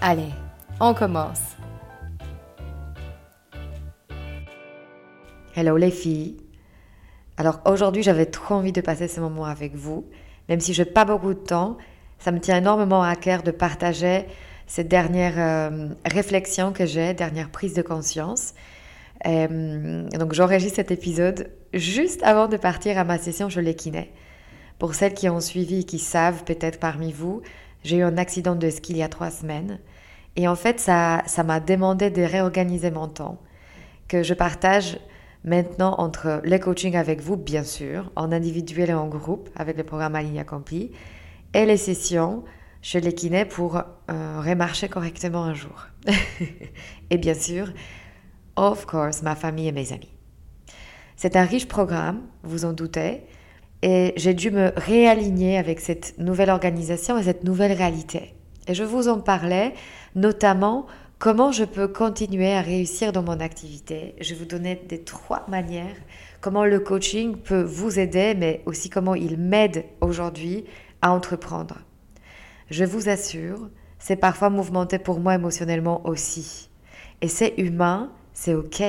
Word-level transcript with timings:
Allez, 0.00 0.30
on 0.78 0.94
commence. 0.94 1.40
Hello 5.56 5.76
les 5.76 5.90
filles. 5.90 6.36
Alors 7.36 7.60
aujourd'hui, 7.64 8.04
j'avais 8.04 8.26
trop 8.26 8.54
envie 8.54 8.70
de 8.70 8.80
passer 8.80 9.08
ce 9.08 9.18
moment 9.18 9.44
avec 9.44 9.74
vous, 9.74 10.08
même 10.48 10.60
si 10.60 10.72
je 10.72 10.84
n'ai 10.84 10.88
pas 10.88 11.04
beaucoup 11.04 11.34
de 11.34 11.40
temps. 11.40 11.78
Ça 12.20 12.30
me 12.30 12.38
tient 12.38 12.58
énormément 12.58 13.02
à 13.02 13.16
cœur 13.16 13.42
de 13.42 13.50
partager 13.50 14.26
ces 14.68 14.84
dernières 14.84 15.34
euh, 15.36 15.88
réflexions 16.04 16.72
que 16.72 16.86
j'ai, 16.86 17.12
dernières 17.12 17.50
prises 17.50 17.74
de 17.74 17.82
conscience. 17.82 18.54
Euh, 19.26 20.08
donc 20.10 20.32
j'enregistre 20.32 20.76
cet 20.76 20.92
épisode 20.92 21.50
juste 21.74 22.22
avant 22.22 22.46
de 22.46 22.56
partir 22.56 22.98
à 22.98 23.04
ma 23.04 23.18
session 23.18 23.48
Je 23.48 23.58
les 23.60 23.74
kiné. 23.74 24.12
Pour 24.78 24.94
celles 24.94 25.14
qui 25.14 25.28
ont 25.28 25.40
suivi, 25.40 25.84
qui 25.84 25.98
savent 25.98 26.44
peut-être 26.44 26.78
parmi 26.78 27.10
vous, 27.10 27.42
j'ai 27.84 27.96
eu 27.98 28.02
un 28.02 28.18
accident 28.18 28.56
de 28.56 28.70
ski 28.70 28.92
il 28.92 28.98
y 28.98 29.02
a 29.02 29.08
trois 29.08 29.30
semaines. 29.30 29.78
Et 30.38 30.46
en 30.46 30.54
fait, 30.54 30.78
ça, 30.78 31.24
ça 31.26 31.42
m'a 31.42 31.58
demandé 31.58 32.10
de 32.10 32.22
réorganiser 32.22 32.92
mon 32.92 33.08
temps, 33.08 33.38
que 34.06 34.22
je 34.22 34.34
partage 34.34 35.00
maintenant 35.42 35.96
entre 35.98 36.40
les 36.44 36.60
coachings 36.60 36.94
avec 36.94 37.20
vous, 37.20 37.36
bien 37.36 37.64
sûr, 37.64 38.12
en 38.14 38.30
individuel 38.30 38.90
et 38.90 38.94
en 38.94 39.08
groupe, 39.08 39.50
avec 39.56 39.76
le 39.76 39.82
programme 39.82 40.14
Aligné 40.14 40.38
Accompli, 40.38 40.92
et 41.54 41.66
les 41.66 41.76
sessions 41.76 42.44
chez 42.82 43.00
les 43.00 43.12
kinés 43.14 43.46
pour 43.46 43.78
euh, 43.78 43.82
remarcher 44.40 44.88
correctement 44.88 45.42
un 45.42 45.54
jour. 45.54 45.88
et 47.10 47.18
bien 47.18 47.34
sûr, 47.34 47.72
of 48.54 48.86
course, 48.86 49.22
ma 49.22 49.34
famille 49.34 49.66
et 49.66 49.72
mes 49.72 49.92
amis. 49.92 50.14
C'est 51.16 51.34
un 51.34 51.46
riche 51.46 51.66
programme, 51.66 52.20
vous 52.44 52.64
en 52.64 52.72
doutez, 52.72 53.24
et 53.82 54.12
j'ai 54.14 54.34
dû 54.34 54.52
me 54.52 54.70
réaligner 54.76 55.58
avec 55.58 55.80
cette 55.80 56.16
nouvelle 56.16 56.50
organisation 56.50 57.18
et 57.18 57.24
cette 57.24 57.42
nouvelle 57.42 57.72
réalité. 57.72 58.36
Et 58.68 58.74
je 58.74 58.84
vous 58.84 59.08
en 59.08 59.18
parlais 59.18 59.74
notamment 60.14 60.86
comment 61.18 61.52
je 61.52 61.64
peux 61.64 61.88
continuer 61.88 62.52
à 62.52 62.60
réussir 62.60 63.12
dans 63.12 63.22
mon 63.22 63.40
activité. 63.40 64.14
Je 64.20 64.34
vais 64.34 64.40
vous 64.40 64.46
donner 64.46 64.80
des 64.88 65.02
trois 65.02 65.44
manières 65.48 65.96
comment 66.40 66.64
le 66.64 66.80
coaching 66.80 67.36
peut 67.36 67.62
vous 67.62 67.98
aider, 67.98 68.34
mais 68.36 68.62
aussi 68.66 68.90
comment 68.90 69.14
il 69.14 69.38
m'aide 69.38 69.84
aujourd'hui 70.00 70.64
à 71.02 71.10
entreprendre. 71.10 71.78
Je 72.70 72.84
vous 72.84 73.08
assure, 73.08 73.68
c'est 73.98 74.16
parfois 74.16 74.50
mouvementé 74.50 74.98
pour 74.98 75.20
moi 75.20 75.34
émotionnellement 75.34 76.06
aussi. 76.06 76.70
Et 77.22 77.28
c'est 77.28 77.54
humain, 77.56 78.10
c'est 78.32 78.54
OK. 78.54 78.82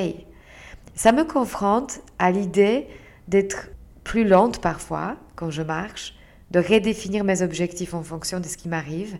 Ça 0.95 1.11
me 1.11 1.23
confronte 1.23 2.01
à 2.19 2.31
l'idée 2.31 2.87
d'être 3.27 3.69
plus 4.03 4.27
lente 4.27 4.59
parfois 4.59 5.15
quand 5.35 5.49
je 5.49 5.61
marche, 5.61 6.15
de 6.51 6.59
redéfinir 6.59 7.23
mes 7.23 7.41
objectifs 7.41 7.93
en 7.93 8.03
fonction 8.03 8.39
de 8.39 8.45
ce 8.45 8.57
qui 8.57 8.69
m'arrive. 8.69 9.17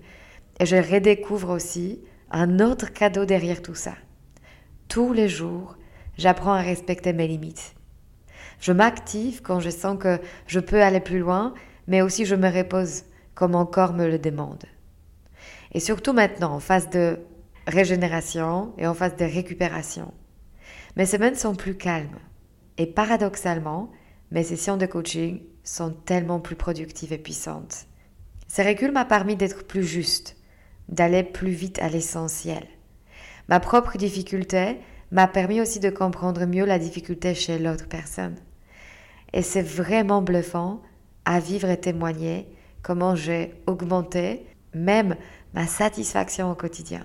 Et 0.59 0.65
je 0.65 0.75
redécouvre 0.75 1.49
aussi 1.49 2.01
un 2.31 2.59
autre 2.59 2.91
cadeau 2.91 3.25
derrière 3.25 3.61
tout 3.61 3.75
ça. 3.75 3.93
Tous 4.87 5.13
les 5.13 5.29
jours, 5.29 5.77
j'apprends 6.17 6.53
à 6.53 6.61
respecter 6.61 7.13
mes 7.13 7.27
limites. 7.27 7.75
Je 8.59 8.73
m'active 8.73 9.41
quand 9.41 9.59
je 9.59 9.69
sens 9.69 9.97
que 9.97 10.19
je 10.47 10.59
peux 10.59 10.81
aller 10.81 10.99
plus 10.99 11.19
loin, 11.19 11.53
mais 11.87 12.01
aussi 12.01 12.25
je 12.25 12.35
me 12.35 12.49
repose 12.49 13.03
comme 13.35 13.51
mon 13.51 13.65
corps 13.65 13.93
me 13.93 14.07
le 14.07 14.19
demande. 14.19 14.65
Et 15.71 15.79
surtout 15.79 16.13
maintenant, 16.13 16.55
en 16.55 16.59
phase 16.59 16.89
de 16.89 17.19
régénération 17.67 18.73
et 18.77 18.87
en 18.87 18.93
phase 18.93 19.15
de 19.15 19.25
récupération. 19.25 20.13
Mes 20.97 21.05
semaines 21.05 21.35
sont 21.35 21.55
plus 21.55 21.77
calmes. 21.77 22.19
Et 22.77 22.87
paradoxalement, 22.87 23.91
mes 24.31 24.43
sessions 24.43 24.77
de 24.77 24.85
coaching 24.85 25.41
sont 25.63 25.91
tellement 25.91 26.39
plus 26.39 26.55
productives 26.55 27.13
et 27.13 27.17
puissantes. 27.17 27.85
Ce 28.47 28.61
recul 28.61 28.91
m'a 28.91 29.05
permis 29.05 29.35
d'être 29.35 29.65
plus 29.65 29.83
juste, 29.83 30.35
d'aller 30.89 31.23
plus 31.23 31.51
vite 31.51 31.79
à 31.79 31.87
l'essentiel. 31.87 32.65
Ma 33.47 33.59
propre 33.59 33.97
difficulté 33.97 34.77
m'a 35.11 35.27
permis 35.27 35.61
aussi 35.61 35.79
de 35.79 35.89
comprendre 35.89 36.45
mieux 36.45 36.65
la 36.65 36.79
difficulté 36.79 37.33
chez 37.33 37.57
l'autre 37.57 37.87
personne. 37.87 38.35
Et 39.33 39.41
c'est 39.41 39.61
vraiment 39.61 40.21
bluffant 40.21 40.81
à 41.25 41.39
vivre 41.39 41.69
et 41.69 41.79
témoigner 41.79 42.47
comment 42.81 43.15
j'ai 43.15 43.53
augmenté 43.67 44.45
même 44.73 45.15
ma 45.53 45.67
satisfaction 45.67 46.51
au 46.51 46.55
quotidien. 46.55 47.01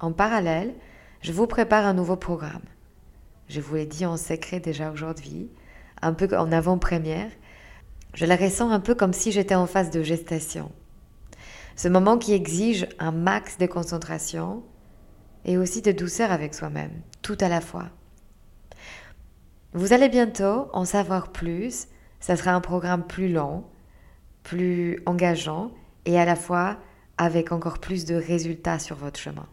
En 0.00 0.12
parallèle, 0.12 0.74
je 1.22 1.32
vous 1.32 1.46
prépare 1.46 1.86
un 1.86 1.94
nouveau 1.94 2.16
programme. 2.16 2.62
Je 3.48 3.60
vous 3.60 3.74
l'ai 3.74 3.86
dit 3.86 4.06
en 4.06 4.16
secret 4.16 4.60
déjà 4.60 4.90
aujourd'hui, 4.90 5.50
un 6.02 6.12
peu 6.12 6.28
en 6.36 6.52
avant-première, 6.52 7.30
je 8.14 8.26
la 8.26 8.36
ressens 8.36 8.70
un 8.70 8.80
peu 8.80 8.94
comme 8.94 9.12
si 9.12 9.32
j'étais 9.32 9.54
en 9.54 9.66
phase 9.66 9.90
de 9.90 10.02
gestation. 10.02 10.70
Ce 11.76 11.88
moment 11.88 12.18
qui 12.18 12.32
exige 12.32 12.86
un 12.98 13.10
max 13.10 13.58
de 13.58 13.66
concentration 13.66 14.62
et 15.44 15.58
aussi 15.58 15.82
de 15.82 15.92
douceur 15.92 16.30
avec 16.32 16.54
soi-même, 16.54 16.92
tout 17.22 17.36
à 17.40 17.48
la 17.48 17.60
fois. 17.60 17.88
Vous 19.72 19.92
allez 19.92 20.08
bientôt 20.08 20.68
en 20.72 20.84
savoir 20.84 21.32
plus, 21.32 21.88
ça 22.20 22.36
sera 22.36 22.52
un 22.52 22.60
programme 22.60 23.06
plus 23.06 23.32
long, 23.32 23.64
plus 24.44 25.02
engageant 25.04 25.72
et 26.04 26.18
à 26.18 26.24
la 26.24 26.36
fois 26.36 26.78
avec 27.18 27.52
encore 27.52 27.78
plus 27.78 28.04
de 28.04 28.14
résultats 28.14 28.78
sur 28.78 28.96
votre 28.96 29.18
chemin. 29.18 29.46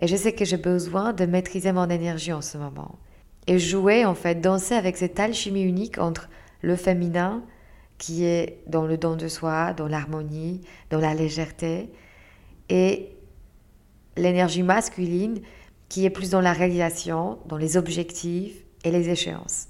Et 0.00 0.06
je 0.06 0.16
sais 0.16 0.32
que 0.32 0.44
j'ai 0.44 0.56
besoin 0.56 1.12
de 1.12 1.26
maîtriser 1.26 1.72
mon 1.72 1.90
énergie 1.90 2.32
en 2.32 2.42
ce 2.42 2.56
moment 2.56 2.98
et 3.46 3.58
jouer, 3.58 4.04
en 4.04 4.14
fait, 4.14 4.36
danser 4.36 4.74
avec 4.74 4.96
cette 4.96 5.18
alchimie 5.18 5.62
unique 5.62 5.98
entre 5.98 6.28
le 6.62 6.76
féminin, 6.76 7.42
qui 7.98 8.24
est 8.24 8.60
dans 8.66 8.86
le 8.86 8.96
don 8.96 9.16
de 9.16 9.28
soi, 9.28 9.72
dans 9.72 9.88
l'harmonie, 9.88 10.60
dans 10.90 11.00
la 11.00 11.14
légèreté, 11.14 11.90
et 12.68 13.10
l'énergie 14.16 14.62
masculine, 14.62 15.40
qui 15.88 16.04
est 16.04 16.10
plus 16.10 16.30
dans 16.30 16.40
la 16.40 16.52
réalisation, 16.52 17.38
dans 17.46 17.56
les 17.56 17.76
objectifs 17.76 18.62
et 18.84 18.90
les 18.90 19.10
échéances. 19.10 19.68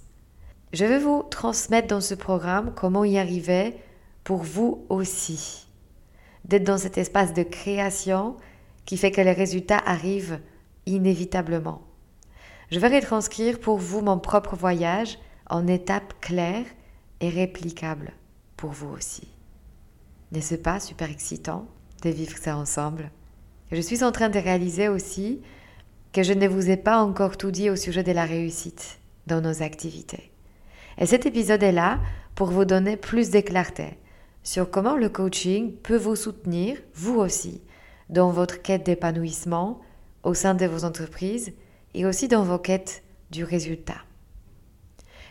Je 0.72 0.84
vais 0.84 0.98
vous 0.98 1.22
transmettre 1.30 1.88
dans 1.88 2.00
ce 2.00 2.14
programme 2.14 2.72
comment 2.74 3.04
y 3.04 3.18
arriver 3.18 3.74
pour 4.24 4.42
vous 4.42 4.84
aussi. 4.90 5.66
D'être 6.44 6.64
dans 6.64 6.78
cet 6.78 6.98
espace 6.98 7.32
de 7.32 7.42
création 7.42 8.36
qui 8.84 8.96
fait 8.96 9.10
que 9.10 9.20
les 9.20 9.32
résultats 9.32 9.80
arrivent 9.84 10.40
inévitablement. 10.86 11.82
Je 12.70 12.78
vais 12.78 12.94
retranscrire 12.94 13.60
pour 13.60 13.78
vous 13.78 14.02
mon 14.02 14.18
propre 14.18 14.56
voyage 14.56 15.18
en 15.48 15.66
étapes 15.66 16.12
claires 16.20 16.66
et 17.20 17.28
réplicables 17.28 18.12
pour 18.56 18.70
vous 18.70 18.88
aussi. 18.88 19.28
N'est-ce 20.32 20.56
pas 20.56 20.80
super 20.80 21.10
excitant 21.10 21.66
de 22.02 22.10
vivre 22.10 22.36
ça 22.36 22.56
ensemble? 22.56 23.10
Je 23.72 23.80
suis 23.80 24.04
en 24.04 24.12
train 24.12 24.28
de 24.28 24.38
réaliser 24.38 24.88
aussi 24.88 25.40
que 26.12 26.22
je 26.22 26.32
ne 26.32 26.48
vous 26.48 26.70
ai 26.70 26.76
pas 26.76 27.02
encore 27.02 27.36
tout 27.36 27.50
dit 27.50 27.70
au 27.70 27.76
sujet 27.76 28.02
de 28.02 28.12
la 28.12 28.24
réussite 28.24 28.98
dans 29.26 29.40
nos 29.40 29.62
activités. 29.62 30.30
Et 30.98 31.06
cet 31.06 31.26
épisode 31.26 31.62
est 31.62 31.72
là 31.72 32.00
pour 32.34 32.50
vous 32.50 32.64
donner 32.64 32.96
plus 32.96 33.30
de 33.30 33.40
clarté 33.40 33.98
sur 34.42 34.70
comment 34.70 34.96
le 34.96 35.08
coaching 35.08 35.74
peut 35.74 35.96
vous 35.96 36.16
soutenir, 36.16 36.78
vous 36.94 37.16
aussi, 37.16 37.60
dans 38.08 38.30
votre 38.30 38.62
quête 38.62 38.86
d'épanouissement 38.86 39.80
au 40.22 40.34
sein 40.34 40.54
de 40.54 40.66
vos 40.66 40.84
entreprises 40.84 41.52
et 41.94 42.06
aussi 42.06 42.28
dans 42.28 42.42
vos 42.42 42.58
quêtes 42.58 43.02
du 43.30 43.44
résultat. 43.44 44.02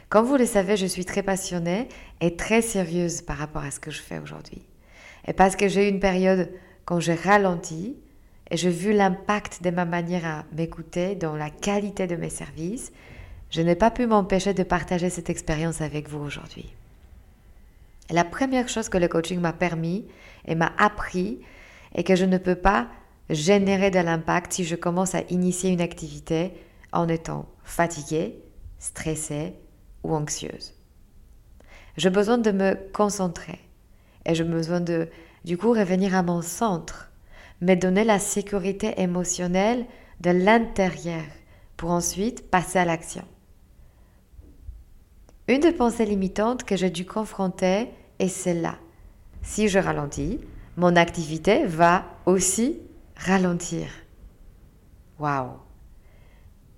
Comme 0.09 0.25
vous 0.25 0.37
le 0.37 0.45
savez, 0.45 0.77
je 0.77 0.85
suis 0.85 1.03
très 1.03 1.21
passionnée 1.21 1.89
et 2.21 2.35
très 2.37 2.61
sérieuse 2.61 3.21
par 3.21 3.37
rapport 3.37 3.63
à 3.63 3.71
ce 3.71 3.79
que 3.79 3.91
je 3.91 4.01
fais 4.01 4.19
aujourd'hui. 4.19 4.61
Et 5.27 5.33
parce 5.33 5.57
que 5.57 5.67
j'ai 5.67 5.85
eu 5.85 5.89
une 5.89 5.99
période 5.99 6.49
quand 6.85 7.01
j'ai 7.01 7.15
ralenti, 7.15 7.97
et 8.49 8.55
j'ai 8.55 8.69
vu 8.69 8.93
l'impact 8.93 9.61
de 9.61 9.69
ma 9.71 9.83
manière 9.83 10.25
à 10.25 10.45
m'écouter 10.53 11.15
dans 11.15 11.35
la 11.35 11.49
qualité 11.49 12.07
de 12.07 12.15
mes 12.15 12.29
services, 12.29 12.93
je 13.49 13.61
n'ai 13.61 13.75
pas 13.75 13.91
pu 13.91 14.05
m'empêcher 14.05 14.53
de 14.53 14.63
partager 14.63 15.09
cette 15.09 15.29
expérience 15.29 15.81
avec 15.81 16.07
vous 16.07 16.19
aujourd'hui. 16.19 16.73
La 18.09 18.23
première 18.23 18.69
chose 18.69 18.87
que 18.87 18.97
le 18.97 19.09
coaching 19.09 19.41
m'a 19.41 19.51
permis 19.51 20.05
et 20.45 20.55
m'a 20.55 20.71
appris 20.77 21.41
est 21.93 22.05
que 22.05 22.15
je 22.15 22.23
ne 22.23 22.37
peux 22.37 22.55
pas 22.55 22.87
générer 23.29 23.91
de 23.91 23.99
l'impact 23.99 24.53
si 24.53 24.63
je 24.63 24.77
commence 24.77 25.13
à 25.13 25.23
initier 25.29 25.71
une 25.71 25.81
activité 25.81 26.53
en 26.93 27.09
étant 27.09 27.49
fatiguée, 27.65 28.39
stressée 28.79 29.53
anxieuse. 30.13 30.73
J'ai 31.97 32.09
besoin 32.09 32.37
de 32.37 32.51
me 32.51 32.75
concentrer 32.93 33.59
et 34.25 34.35
j'ai 34.35 34.43
besoin 34.43 34.79
de, 34.79 35.09
du 35.45 35.57
coup, 35.57 35.71
revenir 35.71 36.15
à 36.15 36.23
mon 36.23 36.41
centre, 36.41 37.11
me 37.61 37.75
donner 37.75 38.03
la 38.03 38.19
sécurité 38.19 38.93
émotionnelle 39.01 39.85
de 40.21 40.29
l'intérieur 40.29 41.23
pour 41.75 41.91
ensuite 41.91 42.49
passer 42.49 42.79
à 42.79 42.85
l'action. 42.85 43.23
Une 45.47 45.61
des 45.61 45.71
pensées 45.71 46.05
limitantes 46.05 46.63
que 46.63 46.75
j'ai 46.75 46.89
dû 46.89 47.05
confronter 47.05 47.89
est 48.19 48.27
celle-là. 48.27 48.75
Si 49.41 49.69
je 49.69 49.79
ralentis, 49.79 50.41
mon 50.75 50.95
activité 50.95 51.65
va 51.65 52.03
aussi 52.25 52.79
ralentir. 53.15 53.87
Waouh! 55.19 55.51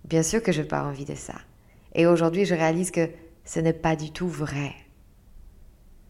Bien 0.06 0.24
sûr 0.24 0.42
que 0.42 0.52
je 0.52 0.62
n'ai 0.62 0.68
pas 0.68 0.84
envie 0.84 1.06
de 1.06 1.16
ça. 1.16 1.36
Et 1.94 2.06
aujourd'hui, 2.06 2.46
je 2.46 2.56
réalise 2.56 2.92
que 2.92 3.10
ce 3.46 3.60
n'est 3.60 3.74
pas 3.74 3.96
du 3.96 4.12
tout 4.12 4.28
vrai. 4.28 4.74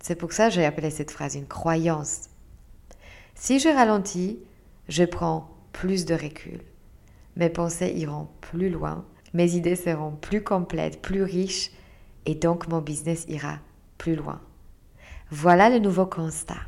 C'est 0.02 0.16
pour 0.16 0.34
ça 0.34 0.50
que 0.50 0.56
j'ai 0.56 0.66
appelé 0.66 0.90
cette 0.90 1.12
phrase 1.12 1.36
une 1.36 1.48
croyance. 1.48 2.30
Si 3.36 3.60
je 3.60 3.70
ralentis, 3.70 4.40
je 4.88 5.04
prends 5.04 5.50
plus 5.72 6.06
de 6.06 6.14
recul. 6.14 6.62
Mes 7.36 7.50
pensées 7.50 7.94
iront 7.96 8.28
plus 8.42 8.70
loin, 8.70 9.06
mes 9.34 9.56
idées 9.56 9.76
seront 9.76 10.12
plus 10.12 10.44
complètes, 10.44 11.02
plus 11.02 11.24
riches, 11.24 11.72
et 12.26 12.36
donc 12.36 12.68
mon 12.68 12.80
business 12.80 13.26
ira 13.28 13.60
plus 13.98 14.16
loin. 14.16 14.42
Voilà 15.32 15.70
le 15.70 15.80
nouveau 15.80 16.06
constat. 16.06 16.62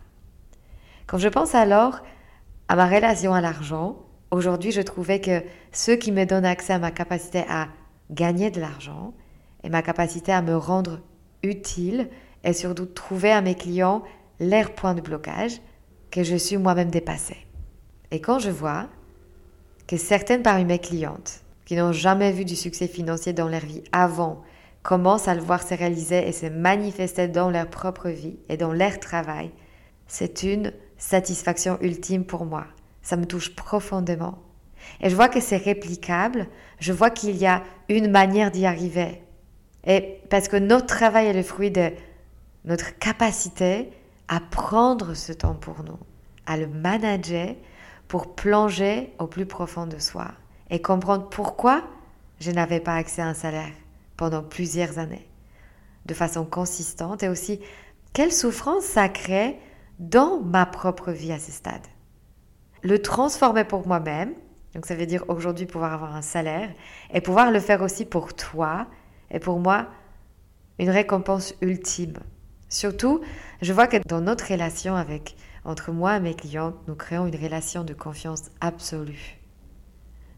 Quand 1.08 1.18
je 1.18 1.28
pense 1.28 1.56
alors 1.56 2.00
à 2.68 2.76
ma 2.76 2.88
relation 2.88 3.34
à 3.34 3.42
l'argent, 3.42 3.98
aujourd'hui 4.30 4.72
je 4.72 4.82
trouvais 4.82 5.20
que 5.20 5.44
ce 5.72 5.92
qui 5.92 6.12
me 6.12 6.26
donne 6.26 6.46
accès 6.46 6.74
à 6.74 6.80
ma 6.80 6.92
capacité 6.92 7.44
à 7.50 7.68
gagner 8.12 8.52
de 8.52 8.60
l'argent 8.60 9.14
et 9.64 9.70
ma 9.70 9.82
capacité 9.82 10.32
à 10.32 10.42
me 10.42 10.56
rendre 10.56 11.00
utile 11.44 12.10
et 12.44 12.54
surtout 12.54 12.86
trouver 12.86 13.32
à 13.32 13.42
mes 13.42 13.56
clients 13.56 14.04
leurs 14.40 14.74
points 14.74 14.94
de 14.94 15.02
blocage 15.02 15.62
que 16.10 16.24
je 16.24 16.36
suis 16.36 16.58
moi-même 16.58 16.92
dépassée. 16.92 17.46
Et 18.12 18.20
quand 18.20 18.40
je 18.40 18.50
vois 18.50 18.88
que 19.88 19.98
certaines 19.98 20.44
parmi 20.44 20.66
mes 20.66 20.80
clientes 20.80 21.42
qui 21.66 21.76
n'ont 21.76 21.94
jamais 21.94 22.32
vu 22.32 22.44
du 22.44 22.56
succès 22.56 22.88
financier 22.88 23.34
dans 23.34 23.48
leur 23.48 23.62
vie 23.62 23.84
avant 23.92 24.42
commencent 24.84 25.28
à 25.28 25.36
le 25.36 25.42
voir 25.42 25.62
se 25.62 25.74
réaliser 25.74 26.28
et 26.28 26.32
se 26.32 26.48
manifester 26.48 27.28
dans 27.28 27.50
leur 27.50 27.68
propre 27.68 28.10
vie 28.10 28.38
et 28.50 28.58
dans 28.58 28.74
leur 28.74 29.00
travail, 29.00 29.52
c'est 30.08 30.44
une 30.44 30.74
satisfaction 30.98 31.78
ultime 31.82 32.26
pour 32.26 32.46
moi. 32.46 32.66
Ça 33.02 33.16
me 33.16 33.26
touche 33.26 33.56
profondément. 33.56 34.40
Et 35.02 35.10
je 35.10 35.16
vois 35.16 35.30
que 35.30 35.40
c'est 35.40 35.58
réplicable, 35.58 36.48
je 36.80 36.94
vois 36.94 37.10
qu'il 37.10 37.36
y 37.36 37.46
a 37.46 37.64
une 37.90 38.10
manière 38.10 38.52
d'y 38.52 38.66
arriver. 38.66 39.24
Et 39.86 40.20
parce 40.30 40.48
que 40.48 40.58
notre 40.58 40.86
travail 40.86 41.28
est 41.28 41.34
le 41.34 41.44
fruit 41.44 41.72
de 41.72 41.92
notre 42.66 42.98
capacité 43.00 43.90
à 44.28 44.40
prendre 44.40 45.14
ce 45.14 45.34
temps 45.34 45.56
pour 45.56 45.84
nous, 45.84 46.00
à 46.46 46.58
le 46.58 46.68
manager 46.68 47.56
pour 48.08 48.36
plonger 48.36 49.14
au 49.20 49.28
plus 49.28 49.46
profond 49.46 49.88
de 49.88 49.98
soi 49.98 50.28
et 50.70 50.82
comprendre 50.82 51.30
pourquoi 51.30 51.84
je 52.40 52.52
n'avais 52.52 52.80
pas 52.80 52.96
accès 52.96 53.22
à 53.22 53.28
un 53.28 53.34
salaire 53.34 53.74
pendant 54.18 54.44
plusieurs 54.44 55.00
années, 55.00 55.28
de 56.06 56.14
façon 56.14 56.46
consistante 56.46 57.24
et 57.24 57.30
aussi 57.30 57.60
quelle 58.14 58.32
souffrance 58.32 58.84
ça 58.84 59.10
crée 59.10 59.58
dans 60.00 60.42
ma 60.42 60.66
propre 60.66 61.12
vie 61.12 61.32
à 61.32 61.40
ce 61.40 61.52
stade. 61.52 61.86
Le 62.84 63.02
transformer 63.02 63.64
pour 63.64 63.88
moi-même, 63.88 64.34
donc 64.74 64.86
ça 64.86 64.96
veut 64.96 65.06
dire 65.06 65.26
aujourd'hui 65.28 65.66
pouvoir 65.66 65.94
avoir 65.94 66.16
un 66.16 66.22
salaire 66.22 66.70
et 67.14 67.22
pouvoir 67.22 67.52
le 67.52 67.60
faire 67.60 67.82
aussi 67.82 68.06
pour 68.06 68.34
toi 68.34 68.88
et 69.30 69.40
pour 69.40 69.60
moi 69.60 69.88
une 70.80 70.90
récompense 70.90 71.54
ultime. 71.62 72.18
Surtout, 72.70 73.22
je 73.62 73.74
vois 73.74 73.88
que 73.88 73.98
dans 74.08 74.22
notre 74.22 74.50
relation 74.50 74.96
avec 74.96 75.36
entre 75.66 75.92
moi 75.92 76.18
et 76.18 76.20
mes 76.20 76.34
clientes, 76.34 76.76
nous 76.88 76.96
créons 76.96 77.28
une 77.28 77.36
relation 77.36 77.84
de 77.84 77.94
confiance 77.94 78.50
absolue. 78.62 79.38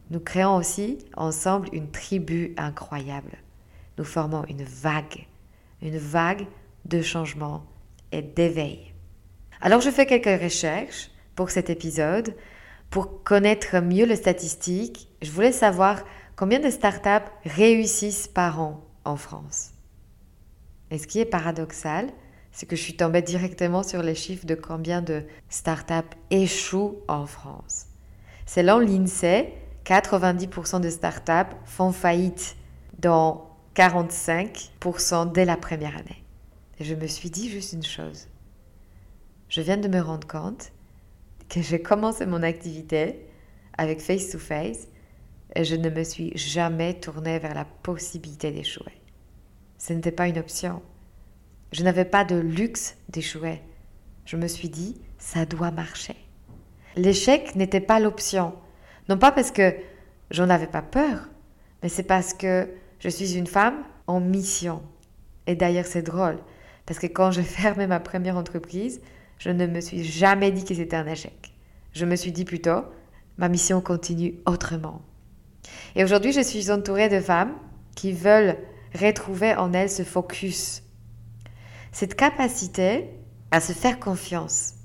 Nous 0.10 0.20
créons 0.20 0.56
aussi 0.56 0.98
ensemble 1.16 1.70
une 1.72 1.90
tribu 1.90 2.54
incroyable. 2.58 3.38
Nous 3.98 4.04
formons 4.04 4.44
une 4.50 4.64
vague, 4.64 5.28
une 5.82 5.98
vague 5.98 6.46
de 6.86 7.02
changement 7.02 7.64
et 8.12 8.22
d'éveil. 8.22 8.94
Alors 9.62 9.80
je 9.80 9.92
fais 9.92 10.06
quelques 10.06 10.42
recherches 10.42 11.10
pour 11.36 11.52
cet 11.52 11.70
épisode. 11.70 12.36
Pour 12.94 13.24
connaître 13.24 13.80
mieux 13.80 14.06
les 14.06 14.18
statistiques, 14.18 15.10
je 15.24 15.32
voulais 15.32 15.52
savoir 15.52 16.04
combien 16.36 16.60
de 16.60 16.70
startups 16.70 17.28
réussissent 17.44 18.28
par 18.28 18.62
an 18.62 18.86
en 19.04 19.16
France. 19.16 19.72
Et 20.92 21.00
ce 21.00 21.08
qui 21.08 21.20
est 21.20 21.26
paradoxal, 21.26 22.12
c'est 22.52 22.68
que 22.68 22.76
je 22.76 22.84
suis 22.84 22.96
tombée 22.96 23.24
directement 23.24 23.82
sur 23.82 24.04
les 24.04 24.14
chiffres 24.14 24.46
de 24.46 24.54
combien 24.54 25.02
de 25.02 25.24
startups 25.50 26.16
échouent 26.30 27.00
en 27.08 27.26
France. 27.26 27.88
Selon 28.46 28.78
l'INSEE, 28.78 29.52
90% 29.86 30.80
de 30.80 30.92
startups 30.92 31.56
font 31.66 31.92
faillite, 31.92 32.56
dont 33.00 33.42
45% 33.76 35.32
dès 35.32 35.46
la 35.46 35.58
première 35.58 35.98
année. 35.98 36.24
Et 36.80 36.84
je 36.84 36.94
me 36.94 37.08
suis 37.08 37.32
dit 37.32 37.50
juste 37.50 37.74
une 37.74 37.82
chose. 37.82 38.28
Je 39.50 39.62
viens 39.62 39.78
de 39.78 39.88
me 39.88 40.00
rendre 40.00 40.28
compte 40.28 40.73
que 41.50 41.62
j'ai 41.62 41.82
commencé 41.82 42.26
mon 42.26 42.44
activité 42.44 43.26
avec 43.78 44.02
Face 44.02 44.30
to 44.30 44.40
Face 44.40 44.88
je 45.62 45.76
ne 45.76 45.90
me 45.90 46.04
suis 46.04 46.36
jamais 46.36 46.96
tournée 46.96 47.38
vers 47.38 47.54
la 47.54 47.66
possibilité 47.66 48.52
d'échouer. 48.52 48.94
Ce 49.78 49.94
n'était 49.94 50.12
pas 50.12 50.28
une 50.28 50.40
option. 50.40 50.82
Je 51.72 51.84
n'avais 51.84 52.06
pas 52.06 52.26
de 52.26 52.36
luxe 52.36 52.96
d'échouer. 53.10 53.62
Je 54.26 54.38
me 54.38 54.48
suis 54.48 54.70
dit, 54.70 55.00
ça 55.20 55.46
doit 55.46 55.72
marcher. 55.72 56.16
L'échec 56.96 57.56
n'était 57.56 57.82
pas 57.82 58.00
l'option. 58.00 58.54
Non 59.10 59.18
pas 59.18 59.32
parce 59.32 59.52
que 59.52 59.76
j'en 60.32 60.50
avais 60.50 60.68
pas 60.68 60.82
peur, 60.82 61.30
mais 61.82 61.90
c'est 61.90 62.04
parce 62.04 62.34
que 62.34 62.70
je 63.00 63.10
suis 63.10 63.36
une 63.36 63.48
femme 63.48 63.84
en 64.08 64.20
mission. 64.20 64.82
Et 65.46 65.56
d'ailleurs, 65.56 65.86
c'est 65.86 66.04
drôle, 66.04 66.38
parce 66.86 67.00
que 67.00 67.08
quand 67.08 67.32
j'ai 67.32 67.44
fermé 67.44 67.86
ma 67.86 68.00
première 68.00 68.38
entreprise, 68.38 69.02
je 69.44 69.50
ne 69.50 69.68
me 69.68 69.82
suis 69.82 70.06
jamais 70.06 70.52
dit 70.52 70.64
que 70.64 70.74
c'était 70.74 70.96
un 70.96 71.06
échec. 71.06 71.54
Je 71.92 72.06
me 72.06 72.16
suis 72.16 72.32
dit 72.32 72.46
plutôt, 72.46 72.86
ma 73.38 73.50
mission 73.50 73.82
continue 73.82 74.36
autrement. 74.46 75.02
Et 75.98 76.04
aujourd'hui, 76.06 76.32
je 76.32 76.40
suis 76.40 76.72
entourée 76.72 77.10
de 77.10 77.20
femmes 77.20 77.54
qui 77.94 78.14
veulent 78.14 78.56
retrouver 78.98 79.54
en 79.54 79.74
elles 79.74 79.90
ce 79.90 80.04
focus, 80.04 80.84
cette 81.92 82.16
capacité 82.16 83.10
à 83.52 83.60
se 83.60 83.74
faire 83.74 84.00
confiance 84.00 84.76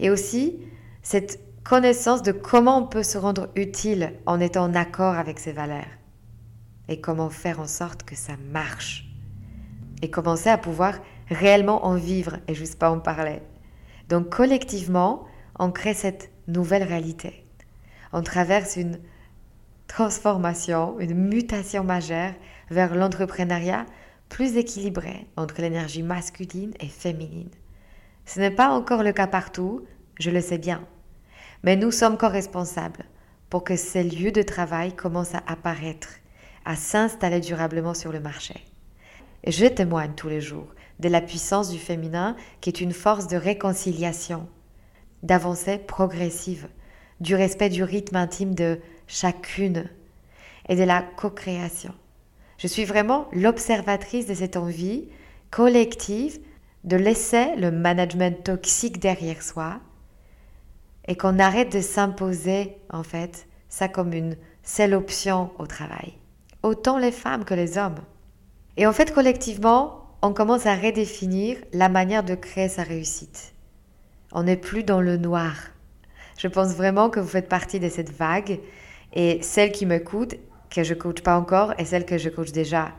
et 0.00 0.10
aussi 0.10 0.58
cette 1.02 1.38
connaissance 1.62 2.22
de 2.22 2.32
comment 2.32 2.78
on 2.78 2.86
peut 2.88 3.04
se 3.04 3.18
rendre 3.18 3.50
utile 3.54 4.14
en 4.26 4.40
étant 4.40 4.64
en 4.64 4.74
accord 4.74 5.14
avec 5.14 5.38
ses 5.38 5.52
valeurs 5.52 5.84
et 6.88 7.00
comment 7.00 7.30
faire 7.30 7.60
en 7.60 7.68
sorte 7.68 8.02
que 8.02 8.16
ça 8.16 8.36
marche 8.50 9.06
et 10.02 10.10
commencer 10.10 10.50
à 10.50 10.58
pouvoir 10.58 10.94
réellement 11.28 11.86
en 11.86 11.94
vivre 11.94 12.38
et 12.48 12.54
juste 12.54 12.80
pas 12.80 12.90
en 12.90 12.98
parler. 12.98 13.42
Donc 14.08 14.28
collectivement, 14.30 15.26
on 15.58 15.70
crée 15.70 15.94
cette 15.94 16.30
nouvelle 16.48 16.84
réalité. 16.84 17.44
On 18.12 18.22
traverse 18.22 18.76
une 18.76 18.98
transformation, 19.88 20.98
une 21.00 21.14
mutation 21.14 21.84
majeure 21.84 22.32
vers 22.70 22.94
l'entrepreneuriat 22.94 23.86
plus 24.28 24.56
équilibré 24.56 25.26
entre 25.36 25.60
l'énergie 25.60 26.02
masculine 26.02 26.72
et 26.80 26.88
féminine. 26.88 27.50
Ce 28.24 28.40
n'est 28.40 28.50
pas 28.50 28.70
encore 28.70 29.02
le 29.02 29.12
cas 29.12 29.28
partout, 29.28 29.84
je 30.18 30.30
le 30.30 30.40
sais 30.40 30.58
bien, 30.58 30.84
mais 31.62 31.76
nous 31.76 31.92
sommes 31.92 32.18
co-responsables 32.18 33.04
pour 33.50 33.62
que 33.62 33.76
ces 33.76 34.02
lieux 34.02 34.32
de 34.32 34.42
travail 34.42 34.94
commencent 34.94 35.34
à 35.34 35.42
apparaître, 35.46 36.08
à 36.64 36.74
s'installer 36.74 37.40
durablement 37.40 37.94
sur 37.94 38.10
le 38.10 38.20
marché. 38.20 38.64
Et 39.44 39.52
je 39.52 39.66
témoigne 39.66 40.14
tous 40.16 40.28
les 40.28 40.40
jours 40.40 40.68
de 41.00 41.08
la 41.08 41.20
puissance 41.20 41.70
du 41.70 41.78
féminin 41.78 42.36
qui 42.60 42.70
est 42.70 42.80
une 42.80 42.92
force 42.92 43.26
de 43.26 43.36
réconciliation, 43.36 44.48
d'avancée 45.22 45.78
progressive, 45.78 46.68
du 47.20 47.34
respect 47.34 47.68
du 47.68 47.82
rythme 47.82 48.16
intime 48.16 48.54
de 48.54 48.80
chacune 49.06 49.88
et 50.68 50.76
de 50.76 50.84
la 50.84 51.02
co-création. 51.02 51.94
Je 52.58 52.66
suis 52.66 52.84
vraiment 52.84 53.28
l'observatrice 53.32 54.26
de 54.26 54.34
cette 54.34 54.56
envie 54.56 55.08
collective 55.50 56.38
de 56.84 56.96
laisser 56.96 57.56
le 57.56 57.70
management 57.70 58.44
toxique 58.44 58.98
derrière 58.98 59.42
soi 59.42 59.80
et 61.08 61.16
qu'on 61.16 61.38
arrête 61.38 61.72
de 61.72 61.80
s'imposer, 61.80 62.76
en 62.90 63.02
fait, 63.02 63.46
ça 63.68 63.88
comme 63.88 64.12
une 64.12 64.36
seule 64.62 64.94
option 64.94 65.50
au 65.58 65.66
travail. 65.66 66.14
Autant 66.62 66.98
les 66.98 67.12
femmes 67.12 67.44
que 67.44 67.54
les 67.54 67.78
hommes. 67.78 68.00
Et 68.76 68.86
en 68.86 68.92
fait, 68.92 69.12
collectivement, 69.12 70.05
on 70.26 70.32
commence 70.32 70.66
à 70.66 70.74
redéfinir 70.74 71.56
la 71.72 71.88
manière 71.88 72.24
de 72.24 72.34
créer 72.34 72.68
sa 72.68 72.82
réussite. 72.82 73.54
On 74.32 74.42
n'est 74.42 74.56
plus 74.56 74.82
dans 74.82 75.00
le 75.00 75.16
noir. 75.16 75.54
Je 76.36 76.48
pense 76.48 76.74
vraiment 76.74 77.10
que 77.10 77.20
vous 77.20 77.28
faites 77.28 77.48
partie 77.48 77.78
de 77.78 77.88
cette 77.88 78.10
vague 78.10 78.58
et 79.12 79.40
celle 79.40 79.70
qui 79.70 79.86
m'écoute, 79.86 80.34
que 80.68 80.82
je 80.82 80.94
coach 80.94 81.22
pas 81.22 81.38
encore, 81.38 81.74
et 81.78 81.84
celle 81.84 82.04
que 82.04 82.18
je 82.18 82.28
coach 82.28 82.50
déjà. 82.50 82.90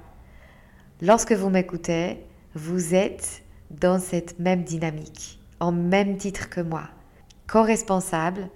Lorsque 1.01 1.33
vous 1.33 1.49
m'écoutez, 1.49 2.23
vous 2.55 2.95
êtes 2.95 3.43
dans 3.71 3.99
cette 3.99 4.39
même 4.39 4.63
dynamique, 4.63 5.41
en 5.59 5.73
même 5.73 6.15
titre 6.15 6.49
que 6.49 6.61
moi, 6.61 6.83
co-responsable 7.45 8.49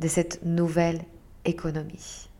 de 0.00 0.08
cette 0.08 0.42
nouvelle 0.42 1.02
économie. 1.44 2.30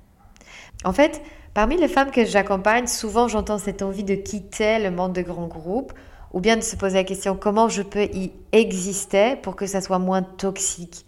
En 0.84 0.94
fait, 0.94 1.22
parmi 1.56 1.78
les 1.78 1.88
femmes 1.88 2.10
que 2.10 2.26
j'accompagne, 2.26 2.86
souvent 2.86 3.28
j'entends 3.28 3.56
cette 3.56 3.80
envie 3.80 4.04
de 4.04 4.14
quitter 4.14 4.78
le 4.78 4.90
monde 4.90 5.14
de 5.14 5.22
grands 5.22 5.46
groupes 5.46 5.94
ou 6.34 6.40
bien 6.40 6.58
de 6.58 6.60
se 6.60 6.76
poser 6.76 6.96
la 6.96 7.04
question 7.04 7.34
comment 7.34 7.70
je 7.70 7.80
peux 7.80 8.04
y 8.12 8.30
exister 8.52 9.36
pour 9.36 9.56
que 9.56 9.64
ça 9.64 9.80
soit 9.80 9.98
moins 9.98 10.20
toxique. 10.20 11.06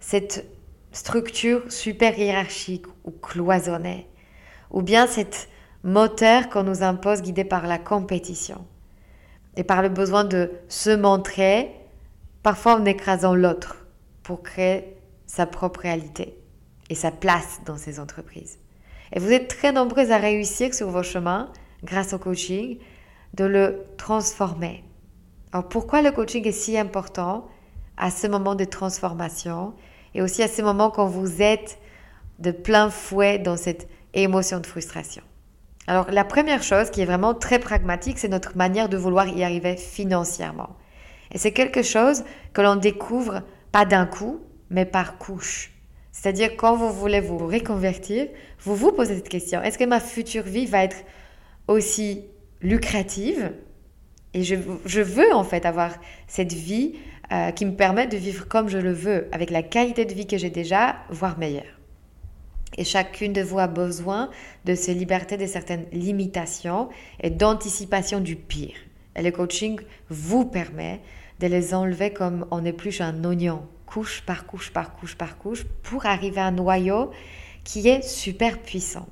Cette 0.00 0.46
structure 0.90 1.70
super 1.70 2.18
hiérarchique 2.18 2.86
ou 3.04 3.10
cloisonnée, 3.10 4.06
ou 4.70 4.80
bien 4.80 5.06
cette 5.06 5.50
moteur 5.84 6.48
qu'on 6.48 6.62
nous 6.62 6.82
impose 6.82 7.20
guidé 7.20 7.44
par 7.44 7.66
la 7.66 7.76
compétition 7.76 8.64
et 9.58 9.64
par 9.64 9.82
le 9.82 9.90
besoin 9.90 10.24
de 10.24 10.50
se 10.68 10.96
montrer, 10.96 11.76
parfois 12.42 12.76
en 12.76 12.86
écrasant 12.86 13.34
l'autre 13.34 13.84
pour 14.22 14.42
créer 14.42 14.96
sa 15.26 15.44
propre 15.44 15.80
réalité 15.80 16.38
et 16.88 16.94
sa 16.94 17.10
place 17.10 17.60
dans 17.66 17.76
ces 17.76 18.00
entreprises. 18.00 18.59
Et 19.12 19.18
vous 19.18 19.32
êtes 19.32 19.48
très 19.48 19.72
nombreuses 19.72 20.10
à 20.10 20.18
réussir 20.18 20.72
sur 20.74 20.88
vos 20.88 21.02
chemins 21.02 21.50
grâce 21.82 22.12
au 22.12 22.18
coaching 22.18 22.78
de 23.34 23.44
le 23.44 23.84
transformer. 23.96 24.84
Alors 25.52 25.68
pourquoi 25.68 26.02
le 26.02 26.12
coaching 26.12 26.46
est 26.46 26.52
si 26.52 26.78
important 26.78 27.48
à 27.96 28.10
ce 28.10 28.26
moment 28.26 28.54
de 28.54 28.64
transformation 28.64 29.74
et 30.14 30.22
aussi 30.22 30.42
à 30.42 30.48
ce 30.48 30.62
moment 30.62 30.90
quand 30.90 31.06
vous 31.06 31.42
êtes 31.42 31.78
de 32.38 32.50
plein 32.50 32.90
fouet 32.90 33.38
dans 33.38 33.56
cette 33.56 33.88
émotion 34.14 34.60
de 34.60 34.66
frustration? 34.66 35.22
Alors 35.86 36.10
la 36.10 36.24
première 36.24 36.62
chose 36.62 36.90
qui 36.90 37.00
est 37.00 37.06
vraiment 37.06 37.34
très 37.34 37.58
pragmatique, 37.58 38.18
c'est 38.18 38.28
notre 38.28 38.56
manière 38.56 38.88
de 38.88 38.96
vouloir 38.96 39.26
y 39.28 39.42
arriver 39.42 39.76
financièrement. 39.76 40.76
Et 41.32 41.38
c'est 41.38 41.52
quelque 41.52 41.82
chose 41.82 42.24
que 42.52 42.60
l'on 42.60 42.76
découvre 42.76 43.42
pas 43.72 43.84
d'un 43.84 44.06
coup, 44.06 44.40
mais 44.68 44.84
par 44.84 45.18
couche. 45.18 45.72
C'est-à-dire 46.12 46.56
quand 46.56 46.76
vous 46.76 46.92
voulez 46.92 47.20
vous 47.20 47.38
reconvertir, 47.38 48.26
vous 48.60 48.74
vous 48.74 48.92
posez 48.92 49.16
cette 49.16 49.28
question, 49.28 49.62
est-ce 49.62 49.78
que 49.78 49.84
ma 49.84 50.00
future 50.00 50.42
vie 50.42 50.66
va 50.66 50.84
être 50.84 51.04
aussi 51.68 52.24
lucrative? 52.60 53.52
Et 54.34 54.42
je, 54.44 54.54
veux 55.00 55.34
en 55.34 55.44
fait 55.44 55.66
avoir 55.66 55.92
cette 56.28 56.52
vie 56.52 56.94
euh, 57.32 57.50
qui 57.50 57.66
me 57.66 57.74
permet 57.74 58.06
de 58.06 58.16
vivre 58.16 58.46
comme 58.46 58.68
je 58.68 58.78
le 58.78 58.92
veux, 58.92 59.28
avec 59.32 59.50
la 59.50 59.62
qualité 59.62 60.04
de 60.04 60.14
vie 60.14 60.26
que 60.26 60.38
j'ai 60.38 60.50
déjà, 60.50 60.96
voire 61.10 61.38
meilleure. 61.38 61.80
Et 62.76 62.84
chacune 62.84 63.32
de 63.32 63.42
vous 63.42 63.58
a 63.58 63.66
besoin 63.66 64.30
de 64.64 64.74
se 64.76 64.92
liberté 64.92 65.36
de 65.36 65.46
certaines 65.46 65.86
limitations 65.92 66.88
et 67.20 67.30
d'anticipation 67.30 68.20
du 68.20 68.36
pire. 68.36 68.76
Et 69.16 69.22
le 69.22 69.32
coaching 69.32 69.80
vous 70.08 70.44
permet 70.44 71.00
de 71.40 71.48
les 71.48 71.74
enlever 71.74 72.12
comme 72.12 72.46
on 72.52 72.64
épluche 72.64 73.00
un 73.00 73.24
oignon, 73.24 73.62
couche 73.90 74.22
par 74.22 74.46
couche 74.46 74.72
par 74.72 74.94
couche 74.94 75.16
par 75.16 75.36
couche, 75.36 75.64
pour 75.82 76.06
arriver 76.06 76.40
à 76.40 76.46
un 76.46 76.52
noyau 76.52 77.10
qui 77.64 77.88
est 77.88 78.02
super 78.02 78.60
puissant. 78.62 79.08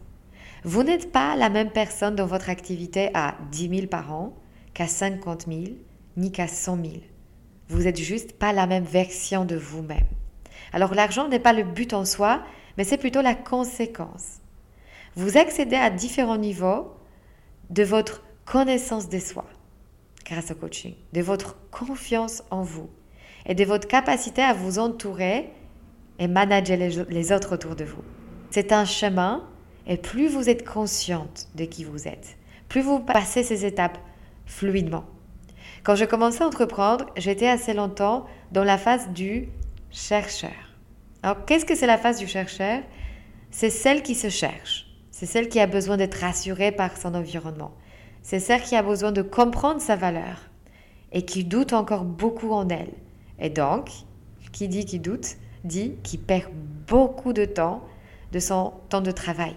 Vous 0.63 0.85
n'êtes 0.85 1.11
pas 1.11 1.35
la 1.35 1.51
même 1.51 1.71
personne 1.71 2.15
dans 2.15 2.27
votre 2.27 2.49
activité 2.49 3.11
à 3.13 3.35
10 3.51 3.69
000 3.69 3.87
par 3.89 4.13
an 4.13 4.37
qu'à 4.75 4.87
50 4.87 5.47
000, 5.49 5.63
ni 6.17 6.31
qu'à 6.31 6.47
100 6.47 6.77
000. 6.77 6.93
Vous 7.69 7.83
n'êtes 7.83 7.99
juste 7.99 8.39
pas 8.39 8.53
la 8.53 8.67
même 8.67 8.85
version 8.85 9.45
de 9.45 9.57
vous-même. 9.57 10.07
Alors 10.73 10.95
l'argent 10.95 11.29
n'est 11.29 11.41
pas 11.41 11.53
le 11.53 11.65
but 11.65 11.93
en 11.93 12.05
soi, 12.05 12.43
mais 12.77 12.85
c'est 12.85 12.99
plutôt 12.99 13.23
la 13.23 13.35
conséquence. 13.35 14.39
Vous 15.17 15.39
accédez 15.39 15.77
à 15.77 15.91
différents 15.91 16.39
niveaux 16.39 16.93
de 17.71 17.83
votre 17.83 18.23
connaissance 18.45 19.09
de 19.09 19.19
soi 19.19 19.45
grâce 20.25 20.53
au 20.53 20.55
coaching, 20.55 20.95
de 21.13 21.21
votre 21.21 21.57
confiance 21.71 22.45
en 22.51 22.63
vous 22.63 22.89
et 23.49 23.55
de 23.55 23.65
votre 23.65 23.89
capacité 23.89 24.43
à 24.43 24.53
vous 24.53 24.79
entourer 24.79 25.51
et 26.19 26.29
manager 26.29 26.77
les, 27.09 27.33
autres 27.33 27.55
autour 27.55 27.75
de 27.75 27.85
vous. 27.85 28.03
C'est 28.51 28.73
un 28.73 28.85
chemin 28.85 29.45
et 29.87 29.97
plus 29.97 30.29
vous 30.29 30.49
êtes 30.49 30.69
consciente 30.69 31.49
de 31.55 31.65
qui 31.65 31.85
vous 31.85 32.07
êtes, 32.07 32.37
plus 32.69 32.83
vous 32.83 33.01
passez 33.01 33.43
ces 33.43 33.65
étapes 33.65 33.99
fluidement. 34.47 35.05
Quand 35.83 35.97
je 35.97 36.05
commençais 36.05 36.45
à 36.45 36.47
entreprendre, 36.47 37.07
j'étais 37.17 37.49
assez 37.49 37.73
longtemps 37.73 38.27
dans 38.53 38.65
la 38.65 38.79
phase 38.79 39.09
du 39.11 39.49
chercheur. 39.91 40.51
Alors, 41.23 41.45
qu'est-ce 41.47 41.65
que 41.65 41.75
c'est 41.75 41.87
la 41.87 41.99
phase 41.99 42.19
du 42.19 42.27
chercheur? 42.27 42.83
C'est 43.51 43.71
celle 43.71 44.03
qui 44.03 44.15
se 44.15 44.29
cherche. 44.29 44.87
C'est 45.11 45.27
celle 45.27 45.49
qui 45.49 45.61
a 45.61 45.67
besoin 45.67 45.97
d'être 45.97 46.21
rassurée 46.21 46.73
par 46.73 46.97
son 46.97 47.15
environnement. 47.15 47.73
C'est 48.23 48.41
celle 48.41 48.63
qui 48.63 48.77
a 48.77 48.83
besoin 48.83 49.13
de 49.13 49.23
comprendre 49.23 49.81
sa 49.81 49.97
valeur 49.97 50.51
et 51.13 51.25
qui 51.25 51.45
doute 51.45 51.73
encore 51.73 52.05
beaucoup 52.05 52.53
en 52.53 52.69
elle. 52.69 52.93
Et 53.41 53.51
donc, 53.51 53.91
qui 54.53 54.69
dit 54.69 54.85
qui 54.85 54.99
doute, 54.99 55.37
dit 55.65 55.95
qui 56.03 56.19
perd 56.19 56.51
beaucoup 56.87 57.33
de 57.33 57.45
temps 57.45 57.83
de 58.33 58.39
son 58.39 58.73
temps 58.89 59.01
de 59.01 59.11
travail 59.11 59.55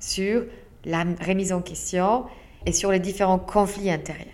sur 0.00 0.44
la 0.84 1.04
remise 1.26 1.52
en 1.52 1.60
question 1.60 2.24
et 2.66 2.72
sur 2.72 2.90
les 2.90 3.00
différents 3.00 3.38
conflits 3.38 3.90
intérieurs. 3.90 4.26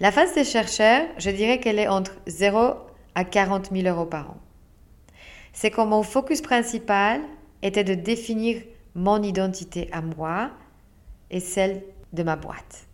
La 0.00 0.10
phase 0.10 0.34
des 0.34 0.44
chercheurs, 0.44 1.06
je 1.18 1.30
dirais 1.30 1.60
qu'elle 1.60 1.78
est 1.78 1.88
entre 1.88 2.12
0 2.26 2.74
à 3.14 3.24
40 3.24 3.70
000 3.72 3.86
euros 3.86 4.06
par 4.06 4.30
an. 4.30 4.36
C'est 5.52 5.70
quand 5.70 5.86
mon 5.86 6.02
focus 6.02 6.40
principal 6.40 7.20
était 7.62 7.84
de 7.84 7.94
définir 7.94 8.62
mon 8.94 9.22
identité 9.22 9.88
à 9.92 10.02
moi 10.02 10.50
et 11.30 11.40
celle 11.40 11.82
de 12.12 12.22
ma 12.22 12.36
boîte. 12.36 12.86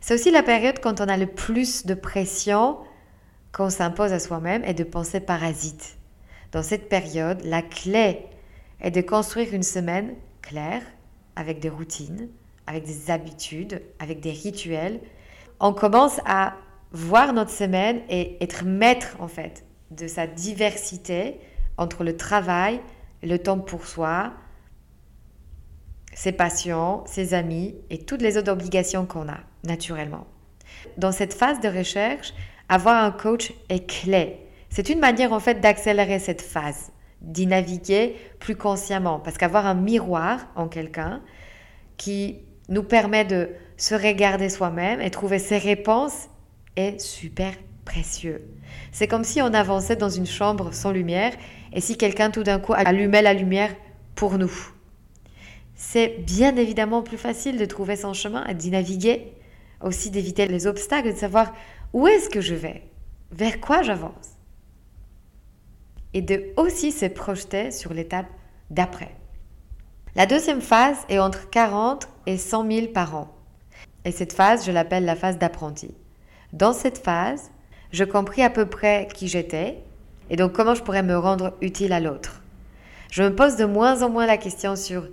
C'est 0.00 0.14
aussi 0.14 0.30
la 0.30 0.42
période 0.42 0.80
quand 0.80 1.00
on 1.00 1.08
a 1.08 1.16
le 1.16 1.26
plus 1.26 1.86
de 1.86 1.94
pression 1.94 2.78
qu'on 3.52 3.70
s'impose 3.70 4.12
à 4.12 4.18
soi-même 4.18 4.64
et 4.64 4.74
de 4.74 4.84
penser 4.84 5.20
parasite. 5.20 5.98
Dans 6.52 6.62
cette 6.62 6.88
période, 6.88 7.42
la 7.44 7.62
clé 7.62 8.26
est 8.80 8.90
de 8.90 9.00
construire 9.00 9.52
une 9.54 9.62
semaine 9.62 10.14
claire, 10.42 10.82
avec 11.36 11.60
des 11.60 11.68
routines, 11.68 12.28
avec 12.66 12.84
des 12.84 13.10
habitudes, 13.10 13.82
avec 13.98 14.20
des 14.20 14.32
rituels. 14.32 15.00
On 15.60 15.72
commence 15.72 16.20
à 16.26 16.54
voir 16.92 17.32
notre 17.32 17.50
semaine 17.50 18.00
et 18.08 18.42
être 18.42 18.64
maître 18.64 19.16
en 19.20 19.28
fait 19.28 19.64
de 19.90 20.06
sa 20.06 20.26
diversité 20.26 21.38
entre 21.76 22.04
le 22.04 22.16
travail, 22.16 22.80
le 23.22 23.38
temps 23.38 23.58
pour 23.58 23.86
soi, 23.86 24.32
ses 26.14 26.32
passions, 26.32 27.04
ses 27.06 27.34
amis 27.34 27.76
et 27.90 27.98
toutes 27.98 28.22
les 28.22 28.36
autres 28.36 28.50
obligations 28.50 29.06
qu'on 29.06 29.28
a 29.28 29.38
naturellement. 29.64 30.26
Dans 30.96 31.12
cette 31.12 31.32
phase 31.32 31.60
de 31.60 31.68
recherche, 31.68 32.34
avoir 32.68 33.02
un 33.02 33.10
coach 33.10 33.52
est 33.68 33.86
clé. 33.86 34.40
C'est 34.70 34.90
une 34.90 34.98
manière 34.98 35.32
en 35.32 35.40
fait 35.40 35.60
d'accélérer 35.60 36.18
cette 36.18 36.42
phase 36.42 36.92
d'y 37.20 37.46
naviguer 37.46 38.16
plus 38.38 38.56
consciemment. 38.56 39.18
Parce 39.18 39.38
qu'avoir 39.38 39.66
un 39.66 39.74
miroir 39.74 40.46
en 40.54 40.68
quelqu'un 40.68 41.22
qui 41.96 42.38
nous 42.68 42.82
permet 42.82 43.24
de 43.24 43.50
se 43.76 43.94
regarder 43.94 44.48
soi-même 44.48 45.00
et 45.00 45.10
trouver 45.10 45.38
ses 45.38 45.58
réponses 45.58 46.28
est 46.76 47.00
super 47.00 47.52
précieux. 47.84 48.42
C'est 48.92 49.08
comme 49.08 49.24
si 49.24 49.40
on 49.40 49.54
avançait 49.54 49.96
dans 49.96 50.10
une 50.10 50.26
chambre 50.26 50.72
sans 50.72 50.92
lumière 50.92 51.32
et 51.72 51.80
si 51.80 51.96
quelqu'un 51.96 52.30
tout 52.30 52.42
d'un 52.42 52.58
coup 52.58 52.74
allumait 52.74 53.22
la 53.22 53.34
lumière 53.34 53.74
pour 54.14 54.38
nous. 54.38 54.52
C'est 55.74 56.24
bien 56.26 56.56
évidemment 56.56 57.02
plus 57.02 57.16
facile 57.16 57.56
de 57.56 57.64
trouver 57.64 57.96
son 57.96 58.12
chemin 58.12 58.44
d'y 58.52 58.70
naviguer, 58.70 59.32
aussi 59.80 60.10
d'éviter 60.10 60.46
les 60.46 60.66
obstacles, 60.66 61.12
de 61.12 61.16
savoir 61.16 61.52
où 61.92 62.06
est-ce 62.06 62.28
que 62.28 62.40
je 62.40 62.54
vais, 62.54 62.82
vers 63.32 63.60
quoi 63.60 63.82
j'avance? 63.82 64.36
Et 66.14 66.22
de 66.22 66.44
aussi 66.56 66.92
se 66.92 67.06
projeter 67.06 67.70
sur 67.70 67.92
l'étape 67.94 68.26
d'après. 68.70 69.14
La 70.14 70.26
deuxième 70.26 70.60
phase 70.60 70.98
est 71.08 71.18
entre 71.18 71.48
40 71.50 72.08
et 72.26 72.38
100 72.38 72.70
000 72.70 72.86
par 72.88 73.14
an. 73.14 73.34
Et 74.04 74.10
cette 74.10 74.32
phase, 74.32 74.66
je 74.66 74.72
l'appelle 74.72 75.04
la 75.04 75.16
phase 75.16 75.38
d'apprenti. 75.38 75.94
Dans 76.52 76.72
cette 76.72 76.98
phase, 76.98 77.50
je 77.92 78.04
compris 78.04 78.42
à 78.42 78.50
peu 78.50 78.66
près 78.66 79.08
qui 79.14 79.28
j'étais 79.28 79.78
et 80.30 80.36
donc 80.36 80.52
comment 80.52 80.74
je 80.74 80.82
pourrais 80.82 81.02
me 81.02 81.16
rendre 81.16 81.54
utile 81.60 81.92
à 81.92 82.00
l'autre. 82.00 82.42
Je 83.10 83.22
me 83.22 83.34
pose 83.34 83.56
de 83.56 83.64
moins 83.64 84.02
en 84.02 84.10
moins 84.10 84.26
la 84.26 84.36
question 84.36 84.76
sur 84.76 85.08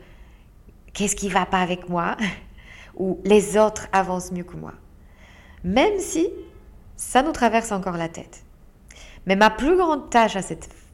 qu'est-ce 0.94 1.16
qui 1.16 1.30
va 1.30 1.46
pas 1.46 1.62
avec 1.62 1.90
moi 1.90 2.18
ou 2.98 3.20
les 3.24 3.58
autres 3.58 3.88
avancent 3.92 4.32
mieux 4.32 4.44
que 4.44 4.58
moi. 4.58 4.74
Même 5.64 6.00
si 6.00 6.30
ça 6.98 7.24
nous 7.24 7.32
traverse 7.32 7.72
encore 7.72 7.98
la 7.98 8.10
tête. 8.10 8.44
Mais 9.26 9.36
ma 9.36 9.50
plus 9.50 9.76
grande 9.76 10.10
tâche 10.10 10.38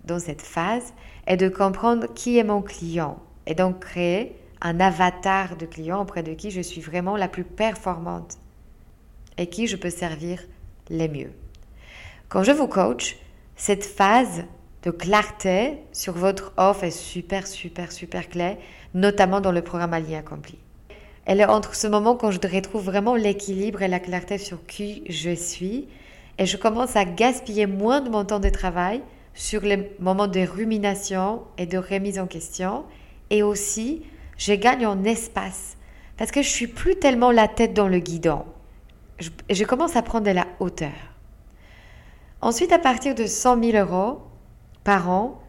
dans 0.06 0.20
cette 0.20 0.42
phase 0.42 0.94
est 1.28 1.38
de 1.38 1.50
comprendre 1.50 2.08
qui 2.14 2.38
est 2.38 2.44
mon 2.44 2.62
client 2.62 3.20
et 3.46 3.56
donc 3.56 3.80
créer 3.80 4.36
un 4.62 4.80
avatar 4.80 5.56
de 5.58 5.66
client 5.66 6.02
auprès 6.02 6.24
de 6.24 6.34
qui 6.34 6.52
je 6.52 6.62
suis 6.62 6.82
vraiment 6.82 7.18
la 7.18 7.28
plus 7.28 7.44
performante 7.44 8.38
et 9.38 9.48
qui 9.48 9.68
je 9.68 9.76
peux 9.76 9.90
servir 9.90 10.44
les 10.90 11.08
mieux. 11.08 11.32
Quand 12.30 12.44
je 12.44 12.52
vous 12.52 12.68
coach, 12.68 13.18
cette 13.56 13.84
phase 13.84 14.44
de 14.84 14.92
clarté 14.92 15.78
sur 15.92 16.14
votre 16.14 16.54
offre 16.58 16.84
est 16.84 16.92
super, 16.92 17.46
super, 17.48 17.92
super 17.92 18.30
clé, 18.30 18.58
notamment 18.94 19.42
dans 19.42 19.52
le 19.52 19.62
programme 19.62 19.94
Allié 19.94 20.16
Accompli. 20.16 20.58
Elle 21.26 21.40
est 21.40 21.46
entre 21.46 21.76
ce 21.76 21.88
moment 21.88 22.16
quand 22.16 22.32
je 22.32 22.40
retrouve 22.40 22.84
vraiment 22.84 23.16
l'équilibre 23.16 23.82
et 23.82 23.88
la 23.88 24.00
clarté 24.00 24.38
sur 24.38 24.66
qui 24.66 25.04
je 25.08 25.34
suis 25.36 25.88
et 26.38 26.46
je 26.46 26.58
commence 26.58 26.96
à 26.96 27.06
gaspiller 27.06 27.68
moins 27.68 28.02
de 28.02 28.10
mon 28.10 28.26
temps 28.26 28.40
de 28.40 28.50
travail 28.50 29.02
sur 29.34 29.62
les 29.62 29.92
moments 30.00 30.28
de 30.28 30.42
rumination 30.42 31.44
et 31.58 31.66
de 31.66 31.78
remise 31.78 32.20
en 32.20 32.28
question 32.28 32.84
et 33.30 33.44
aussi 33.44 34.04
je 34.38 34.54
gagne 34.54 34.86
en 34.86 35.04
espace 35.04 35.78
parce 36.18 36.32
que 36.32 36.42
je 36.42 36.50
suis 36.50 36.68
plus 36.68 36.98
tellement 36.98 37.32
la 37.32 37.48
tête 37.48 37.74
dans 37.74 37.88
le 37.88 38.00
guidon. 38.00 38.44
Je, 39.20 39.30
je 39.50 39.64
commence 39.64 39.96
à 39.96 40.02
prendre 40.02 40.26
de 40.26 40.32
la 40.32 40.48
hauteur. 40.60 40.92
Ensuite, 42.42 42.72
à 42.72 42.80
partir 42.80 43.14
de 43.14 43.26
100 43.28 43.64
000 43.64 43.78
euros 43.78 44.20
par 44.84 45.10
an, 45.10 45.40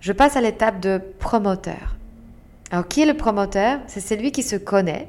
je 0.00 0.12
passe 0.12 0.36
à 0.36 0.40
l'étape 0.40 0.80
de 0.80 1.00
promoteur. 1.18 1.93
Alors, 2.70 2.88
qui 2.88 3.02
est 3.02 3.06
le 3.06 3.16
promoteur? 3.16 3.80
C'est 3.86 4.00
celui 4.00 4.32
qui 4.32 4.42
se 4.42 4.56
connaît, 4.56 5.08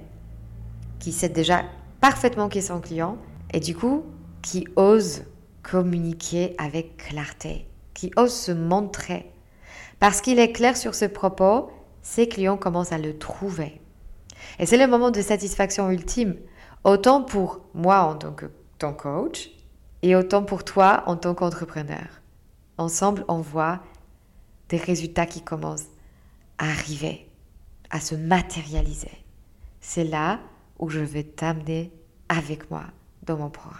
qui 1.00 1.12
sait 1.12 1.30
déjà 1.30 1.64
parfaitement 2.02 2.50
qui 2.50 2.60
est 2.60 2.62
son 2.62 2.80
client, 2.80 3.18
et 3.54 3.60
du 3.60 3.76
coup, 3.76 4.04
qui 4.42 4.68
ose 4.76 5.24
communiquer 5.64 6.56
avec 6.58 6.98
clarté, 6.98 7.68
qui 7.94 8.12
ose 8.18 8.34
se 8.34 8.52
montrer. 8.52 9.32
Parce 10.00 10.22
qu'il 10.22 10.40
est 10.40 10.52
clair 10.52 10.78
sur 10.78 10.94
ce 10.94 11.06
propos, 11.06 11.72
ses 12.02 12.28
clients 12.28 12.58
commencent 12.58 12.92
à 12.92 12.98
le 12.98 13.18
trouver. 13.18 13.82
Et 14.60 14.66
c'est 14.66 14.78
le 14.78 14.88
moment 14.88 15.10
de 15.10 15.22
satisfaction 15.22 15.90
ultime, 15.90 16.36
autant 16.84 17.24
pour 17.24 17.62
moi 17.74 18.02
en 18.02 18.16
tant 18.16 18.34
que 18.34 18.46
ton 18.78 18.94
coach, 18.94 19.50
et 20.04 20.16
autant 20.16 20.44
pour 20.44 20.64
toi 20.64 21.04
en 21.08 21.16
tant 21.16 21.34
qu'entrepreneur. 21.34 22.22
Ensemble, 22.78 23.26
on 23.28 23.40
voit 23.40 23.80
des 24.70 24.78
résultats 24.78 25.26
qui 25.26 25.42
commencent 25.42 25.88
à 26.60 26.66
arriver, 26.66 27.25
à 27.90 28.00
se 28.00 28.16
matérialiser. 28.16 29.12
C'est 29.80 30.04
là 30.04 30.40
où 30.80 30.90
je 30.90 31.00
vais 31.00 31.24
t'amener 31.24 31.92
avec 32.30 32.70
moi 32.72 32.84
dans 33.24 33.38
mon 33.38 33.50
programme. 33.50 33.80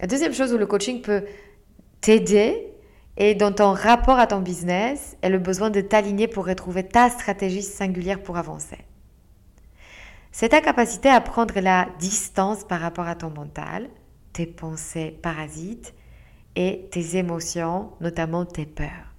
La 0.00 0.06
deuxième 0.06 0.32
chose 0.32 0.52
où 0.52 0.58
le 0.58 0.66
coaching 0.66 1.02
peut 1.02 1.24
t'aider 2.00 2.72
et 3.16 3.34
dans 3.34 3.52
ton 3.52 3.72
rapport 3.72 4.18
à 4.18 4.28
ton 4.28 4.40
business 4.40 5.16
est 5.22 5.28
le 5.28 5.38
besoin 5.38 5.70
de 5.70 5.80
t'aligner 5.80 6.28
pour 6.28 6.46
retrouver 6.46 6.84
ta 6.84 7.10
stratégie 7.10 7.62
singulière 7.62 8.22
pour 8.22 8.36
avancer. 8.36 8.78
C'est 10.30 10.50
ta 10.50 10.60
capacité 10.60 11.08
à 11.08 11.20
prendre 11.20 11.58
la 11.58 11.88
distance 11.98 12.62
par 12.62 12.80
rapport 12.80 13.08
à 13.08 13.16
ton 13.16 13.30
mental, 13.30 13.88
tes 14.32 14.46
pensées 14.46 15.18
parasites 15.20 15.94
et 16.54 16.88
tes 16.92 17.16
émotions, 17.16 17.90
notamment 18.00 18.44
tes 18.44 18.66
peurs. 18.66 19.14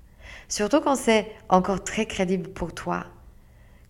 Surtout 0.48 0.80
quand 0.80 0.96
c'est 0.96 1.30
encore 1.50 1.84
très 1.84 2.06
crédible 2.06 2.50
pour 2.50 2.74
toi, 2.74 3.06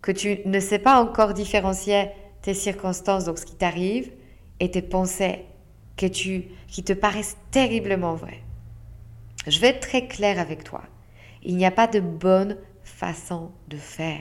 que 0.02 0.12
tu 0.12 0.40
ne 0.46 0.60
sais 0.60 0.78
pas 0.78 1.00
encore 1.00 1.34
différencier 1.34 2.10
tes 2.42 2.54
circonstances, 2.54 3.24
donc 3.24 3.38
ce 3.38 3.46
qui 3.46 3.56
t'arrive, 3.56 4.10
et 4.60 4.70
tes 4.70 4.82
pensées 4.82 5.44
que 5.96 6.06
tu, 6.06 6.44
qui 6.68 6.82
te 6.82 6.92
paraissent 6.92 7.36
terriblement 7.50 8.14
vraies. 8.14 8.42
Je 9.46 9.58
vais 9.58 9.68
être 9.68 9.80
très 9.80 10.06
clair 10.06 10.38
avec 10.38 10.64
toi. 10.64 10.82
Il 11.42 11.56
n'y 11.56 11.66
a 11.66 11.70
pas 11.70 11.86
de 11.86 12.00
bonne 12.00 12.56
façon 12.82 13.50
de 13.68 13.76
faire. 13.76 14.20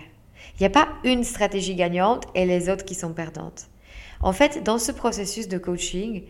Il 0.56 0.62
n'y 0.62 0.68
a 0.68 0.70
pas 0.70 0.90
une 1.04 1.24
stratégie 1.24 1.76
gagnante 1.76 2.26
et 2.36 2.46
les 2.46 2.70
autres 2.70 2.86
qui 2.86 2.96
sont 2.96 3.14
perdantes. 3.14 3.70
En 4.22 4.34
fait, 4.34 4.64
dans 4.64 4.80
ce 4.80 4.92
processus 4.92 5.48
de 5.48 5.58
coaching, 5.58 6.24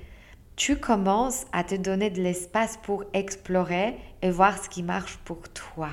tu 0.55 0.75
commences 0.75 1.45
à 1.53 1.63
te 1.63 1.75
donner 1.75 2.09
de 2.09 2.21
l'espace 2.21 2.77
pour 2.83 3.03
explorer 3.13 3.95
et 4.21 4.29
voir 4.29 4.61
ce 4.61 4.69
qui 4.69 4.83
marche 4.83 5.17
pour 5.23 5.41
toi. 5.49 5.89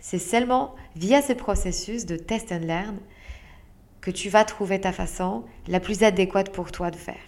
C'est 0.00 0.18
seulement 0.18 0.74
via 0.96 1.22
ce 1.22 1.34
processus 1.34 2.06
de 2.06 2.16
test 2.16 2.52
and 2.52 2.60
learn 2.60 2.98
que 4.00 4.10
tu 4.10 4.30
vas 4.30 4.44
trouver 4.44 4.80
ta 4.80 4.92
façon 4.92 5.44
la 5.68 5.78
plus 5.78 6.02
adéquate 6.02 6.52
pour 6.52 6.72
toi 6.72 6.90
de 6.90 6.96
faire. 6.96 7.20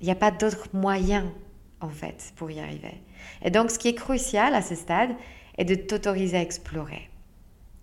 Il 0.00 0.06
n'y 0.06 0.12
a 0.12 0.16
pas 0.16 0.32
d'autre 0.32 0.68
moyen, 0.72 1.32
en 1.80 1.88
fait, 1.88 2.32
pour 2.36 2.50
y 2.50 2.60
arriver. 2.60 3.02
Et 3.42 3.50
donc, 3.50 3.70
ce 3.70 3.78
qui 3.78 3.88
est 3.88 3.94
crucial 3.94 4.54
à 4.54 4.62
ce 4.62 4.74
stade 4.74 5.10
est 5.56 5.64
de 5.64 5.76
t'autoriser 5.76 6.36
à 6.36 6.42
explorer. 6.42 7.08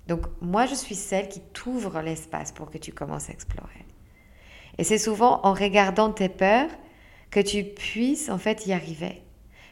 Donc, 0.07 0.25
moi, 0.41 0.65
je 0.65 0.75
suis 0.75 0.95
celle 0.95 1.29
qui 1.29 1.41
t'ouvre 1.53 2.01
l'espace 2.01 2.51
pour 2.51 2.69
que 2.69 2.77
tu 2.77 2.91
commences 2.91 3.29
à 3.29 3.33
explorer. 3.33 3.85
Et 4.77 4.83
c'est 4.83 4.97
souvent 4.97 5.39
en 5.43 5.53
regardant 5.53 6.11
tes 6.11 6.29
peurs 6.29 6.69
que 7.31 7.39
tu 7.39 7.63
puisses, 7.63 8.29
en 8.29 8.37
fait, 8.37 8.65
y 8.65 8.73
arriver. 8.73 9.24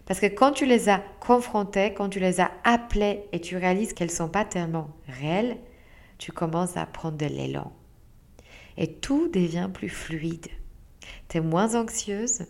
Parce 0.06 0.20
que 0.20 0.26
quand 0.26 0.52
tu 0.52 0.66
les 0.66 0.90
as 0.90 1.02
confrontées, 1.20 1.94
quand 1.94 2.10
tu 2.10 2.20
les 2.20 2.42
as 2.42 2.52
appelées 2.64 3.24
et 3.32 3.40
tu 3.40 3.58
réalises 3.58 3.94
qu'elles 3.94 4.10
ne 4.10 4.14
sont 4.14 4.30
pas 4.30 4.46
tellement 4.46 4.90
réelles, 5.08 5.58
tu 6.18 6.32
commences 6.32 6.78
à 6.78 6.86
prendre 6.86 7.18
de 7.18 7.26
l'élan. 7.26 7.72
Et 8.78 8.92
tout 8.94 9.30
devient 9.30 9.70
plus 9.72 9.90
fluide 9.90 10.48
tu 11.30 11.38
es 11.38 11.42
moins 11.42 11.76
anxieuse 11.76 12.46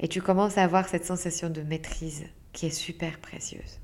et 0.00 0.08
tu 0.08 0.20
commences 0.20 0.58
à 0.58 0.64
avoir 0.64 0.88
cette 0.88 1.04
sensation 1.04 1.50
de 1.50 1.62
maîtrise 1.62 2.24
qui 2.52 2.66
est 2.66 2.70
super 2.70 3.18
précieuse. 3.18 3.78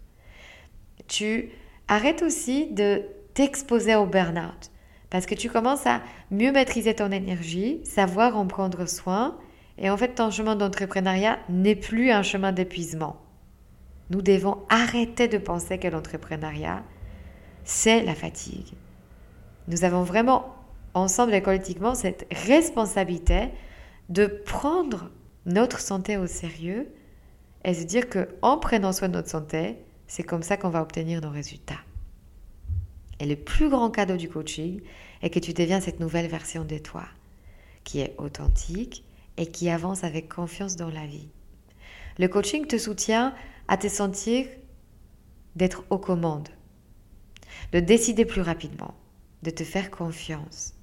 Tu 1.07 1.51
arrêtes 1.89 2.23
aussi 2.23 2.67
de 2.73 3.03
t'exposer 3.35 3.95
au 3.95 4.07
burn-out 4.07 4.71
parce 5.09 5.27
que 5.27 5.35
tu 5.35 5.51
commences 5.51 5.87
à 5.87 6.03
mieux 6.31 6.53
maîtriser 6.53 6.95
ton 6.95 7.11
énergie, 7.11 7.81
savoir 7.85 8.37
en 8.37 8.47
prendre 8.47 8.87
soin 8.87 9.39
et 9.81 9.91
en 9.91 9.97
fait 9.97 10.15
ton 10.15 10.31
chemin 10.31 10.57
d'entrepreneuriat 10.57 11.39
n'est 11.49 11.75
plus 11.75 12.11
un 12.11 12.23
chemin 12.23 12.53
d'épuisement. 12.53 13.17
Nous 14.11 14.23
devons 14.23 14.59
arrêter 14.69 15.29
de 15.29 15.39
penser 15.39 15.79
que 15.79 15.89
l'entrepreneuriat, 15.89 16.83
c'est 17.65 18.03
la 18.03 18.15
fatigue. 18.15 18.75
Nous 19.69 19.85
avons 19.85 20.03
vraiment, 20.03 20.55
ensemble 20.95 21.35
et 21.35 21.43
collectivement, 21.43 21.95
cette 21.95 22.27
responsabilité 22.47 23.51
de 24.09 24.27
prendre 24.27 25.11
notre 25.47 25.81
santé 25.81 26.17
au 26.17 26.27
sérieux 26.27 26.89
et 27.65 27.75
se 27.75 27.85
dire 27.85 28.09
que 28.09 28.29
en 28.43 28.59
prenant 28.59 28.93
soin 28.93 29.09
de 29.09 29.15
notre 29.15 29.31
santé, 29.31 29.77
c'est 30.07 30.25
comme 30.25 30.43
ça 30.43 30.57
qu'on 30.57 30.71
va 30.71 30.83
obtenir 30.83 31.21
nos 31.21 31.31
résultats. 31.31 31.81
Et 33.21 33.27
le 33.27 33.37
plus 33.37 33.69
grand 33.69 33.91
cadeau 33.91 34.17
du 34.17 34.29
coaching 34.29 34.81
est 35.23 35.31
que 35.31 35.39
tu 35.39 35.53
deviens 35.53 35.81
cette 35.81 36.01
nouvelle 36.01 36.27
version 36.27 36.65
de 36.65 36.79
toi, 36.79 37.05
qui 37.85 38.01
est 38.01 38.15
authentique 38.19 39.05
et 39.41 39.47
qui 39.47 39.71
avance 39.71 40.05
avec 40.05 40.29
confiance 40.29 40.77
dans 40.77 40.91
la 40.91 41.07
vie. 41.07 41.31
Le 42.19 42.29
coaching 42.29 42.67
te 42.67 42.77
soutient 42.77 43.35
à 43.69 43.79
te 43.79 43.89
sentir 43.89 44.47
d'être 45.57 45.85
aux 45.89 45.99
commandes, 45.99 46.51
de 47.73 47.81
décider 47.81 48.27
plus 48.27 48.43
rapidement, 48.43 48.95
de 49.43 49.51
te 49.51 49.65
faire 49.65 49.91
confiance. 49.91 50.75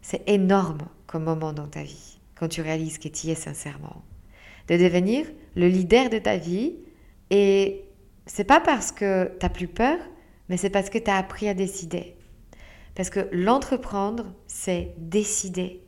C'est 0.00 0.26
énorme 0.26 0.88
comme 1.06 1.24
moment 1.24 1.52
dans 1.52 1.68
ta 1.68 1.82
vie 1.82 2.18
quand 2.34 2.48
tu 2.48 2.62
réalises 2.62 2.98
que 2.98 3.08
tu 3.08 3.26
y 3.26 3.30
es 3.32 3.34
sincèrement. 3.34 4.02
De 4.68 4.78
devenir 4.78 5.26
le 5.54 5.68
leader 5.68 6.08
de 6.08 6.18
ta 6.18 6.38
vie 6.38 6.76
et 7.28 7.84
c'est 8.24 8.44
pas 8.44 8.60
parce 8.60 8.92
que 8.92 9.30
tu 9.38 9.44
as 9.44 9.50
plus 9.50 9.68
peur, 9.68 9.98
mais 10.48 10.56
c'est 10.56 10.70
parce 10.70 10.88
que 10.88 10.98
tu 10.98 11.10
as 11.10 11.16
appris 11.16 11.48
à 11.48 11.54
décider. 11.54 12.16
Parce 12.94 13.10
que 13.10 13.28
l'entreprendre, 13.32 14.32
c'est 14.46 14.94
décider. 14.96 15.82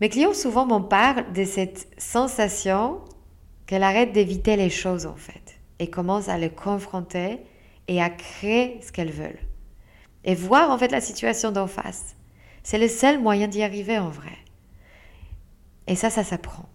Mes 0.00 0.08
clients 0.08 0.32
souvent 0.32 0.64
m'en 0.64 0.80
parlent 0.80 1.30
de 1.32 1.44
cette 1.44 1.88
sensation 1.98 3.00
qu'elle 3.66 3.82
arrête 3.82 4.12
d'éviter 4.12 4.56
les 4.56 4.70
choses 4.70 5.06
en 5.06 5.14
fait 5.14 5.60
et 5.78 5.90
commence 5.90 6.28
à 6.28 6.38
les 6.38 6.50
confronter 6.50 7.38
et 7.86 8.00
à 8.00 8.08
créer 8.08 8.80
ce 8.82 8.92
qu'elles 8.92 9.12
veulent. 9.12 9.40
Et 10.24 10.34
voir 10.34 10.70
en 10.70 10.78
fait 10.78 10.90
la 10.90 11.00
situation 11.00 11.52
d'en 11.52 11.66
face. 11.66 12.16
C'est 12.62 12.78
le 12.78 12.88
seul 12.88 13.20
moyen 13.20 13.48
d'y 13.48 13.62
arriver 13.62 13.98
en 13.98 14.10
vrai. 14.10 14.36
Et 15.86 15.96
ça, 15.96 16.10
ça 16.10 16.24
s'apprend. 16.24 16.68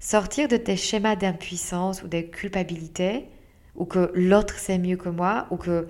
Sortir 0.00 0.48
de 0.48 0.56
tes 0.56 0.76
schémas 0.76 1.16
d'impuissance 1.16 2.02
ou 2.02 2.08
de 2.08 2.20
culpabilité, 2.20 3.28
ou 3.74 3.84
que 3.84 4.10
l'autre 4.14 4.58
sait 4.58 4.78
mieux 4.78 4.96
que 4.96 5.08
moi, 5.08 5.46
ou 5.50 5.56
que 5.56 5.88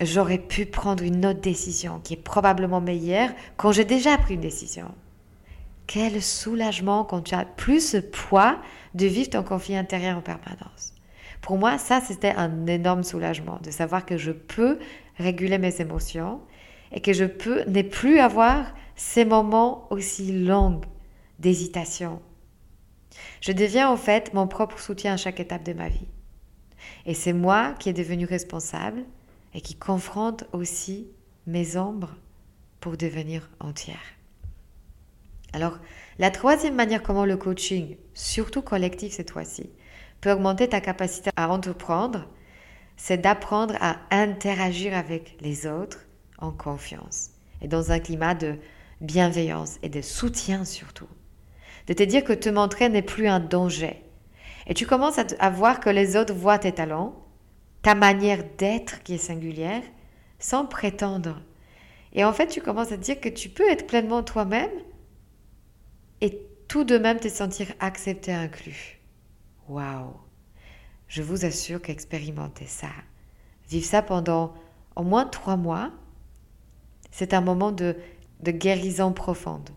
j'aurais 0.00 0.38
pu 0.38 0.66
prendre 0.66 1.02
une 1.02 1.24
autre 1.24 1.40
décision 1.40 2.00
qui 2.00 2.14
est 2.14 2.22
probablement 2.22 2.80
meilleure 2.80 3.30
quand 3.56 3.72
j'ai 3.72 3.84
déjà 3.84 4.18
pris 4.18 4.34
une 4.34 4.40
décision. 4.40 4.92
Quel 5.92 6.22
soulagement 6.22 7.04
quand 7.04 7.20
tu 7.20 7.34
as 7.34 7.44
plus 7.44 7.90
ce 7.90 7.98
poids 7.98 8.58
de 8.94 9.04
vivre 9.04 9.28
ton 9.28 9.42
conflit 9.42 9.76
intérieur 9.76 10.16
en 10.16 10.22
permanence. 10.22 10.94
Pour 11.42 11.58
moi, 11.58 11.76
ça, 11.76 12.00
c'était 12.00 12.32
un 12.34 12.66
énorme 12.66 13.04
soulagement 13.04 13.58
de 13.62 13.70
savoir 13.70 14.06
que 14.06 14.16
je 14.16 14.32
peux 14.32 14.78
réguler 15.18 15.58
mes 15.58 15.82
émotions 15.82 16.40
et 16.92 17.02
que 17.02 17.12
je 17.12 17.26
peux 17.26 17.64
ne 17.64 17.82
plus 17.82 18.20
avoir 18.20 18.74
ces 18.96 19.26
moments 19.26 19.86
aussi 19.90 20.32
longs 20.32 20.80
d'hésitation. 21.40 22.22
Je 23.42 23.52
deviens 23.52 23.90
en 23.90 23.98
fait 23.98 24.32
mon 24.32 24.46
propre 24.46 24.80
soutien 24.80 25.12
à 25.12 25.18
chaque 25.18 25.40
étape 25.40 25.62
de 25.62 25.74
ma 25.74 25.90
vie. 25.90 26.08
Et 27.04 27.12
c'est 27.12 27.34
moi 27.34 27.74
qui 27.78 27.90
est 27.90 27.92
devenu 27.92 28.24
responsable 28.24 29.04
et 29.52 29.60
qui 29.60 29.74
confronte 29.74 30.44
aussi 30.54 31.08
mes 31.46 31.76
ombres 31.76 32.16
pour 32.80 32.96
devenir 32.96 33.50
entière. 33.60 34.21
Alors, 35.52 35.78
la 36.18 36.30
troisième 36.30 36.74
manière 36.74 37.02
comment 37.02 37.24
le 37.24 37.36
coaching, 37.36 37.96
surtout 38.14 38.62
collectif 38.62 39.12
cette 39.12 39.30
fois-ci, 39.30 39.70
peut 40.20 40.32
augmenter 40.32 40.68
ta 40.68 40.80
capacité 40.80 41.30
à 41.36 41.50
entreprendre, 41.50 42.28
c'est 42.96 43.18
d'apprendre 43.18 43.74
à 43.80 43.96
interagir 44.10 44.96
avec 44.96 45.36
les 45.40 45.66
autres 45.66 46.06
en 46.38 46.52
confiance 46.52 47.30
et 47.60 47.68
dans 47.68 47.92
un 47.92 47.98
climat 47.98 48.34
de 48.34 48.56
bienveillance 49.00 49.78
et 49.82 49.88
de 49.88 50.00
soutien 50.00 50.64
surtout. 50.64 51.08
De 51.86 51.94
te 51.94 52.02
dire 52.02 52.24
que 52.24 52.32
te 52.32 52.48
montrer 52.48 52.88
n'est 52.88 53.02
plus 53.02 53.26
un 53.26 53.40
danger. 53.40 54.02
Et 54.66 54.74
tu 54.74 54.86
commences 54.86 55.18
à, 55.18 55.50
voir 55.50 55.80
que 55.80 55.90
les 55.90 56.16
autres 56.16 56.34
voient 56.34 56.58
tes 56.58 56.72
talents, 56.72 57.16
ta 57.82 57.96
manière 57.96 58.44
d'être 58.58 59.02
qui 59.02 59.14
est 59.14 59.18
singulière, 59.18 59.82
sans 60.38 60.64
prétendre. 60.64 61.42
Et 62.12 62.24
en 62.24 62.32
fait, 62.32 62.46
tu 62.46 62.60
commences 62.60 62.92
à 62.92 62.96
te 62.96 63.02
dire 63.02 63.20
que 63.20 63.28
tu 63.28 63.48
peux 63.48 63.68
être 63.68 63.88
pleinement 63.88 64.22
toi-même 64.22 64.70
et 66.22 66.40
tout 66.68 66.84
de 66.84 66.96
même 66.96 67.20
te 67.20 67.28
sentir 67.28 67.66
accepté, 67.80 68.32
inclus. 68.32 69.00
Waouh! 69.68 70.16
Je 71.08 71.20
vous 71.20 71.44
assure 71.44 71.82
qu'expérimenter 71.82 72.64
ça, 72.64 72.88
vivre 73.68 73.84
ça 73.84 74.00
pendant 74.00 74.54
au 74.96 75.02
moins 75.02 75.26
trois 75.26 75.56
mois, 75.56 75.90
c'est 77.10 77.34
un 77.34 77.42
moment 77.42 77.72
de, 77.72 77.96
de 78.40 78.50
guérison 78.50 79.12
profonde 79.12 79.68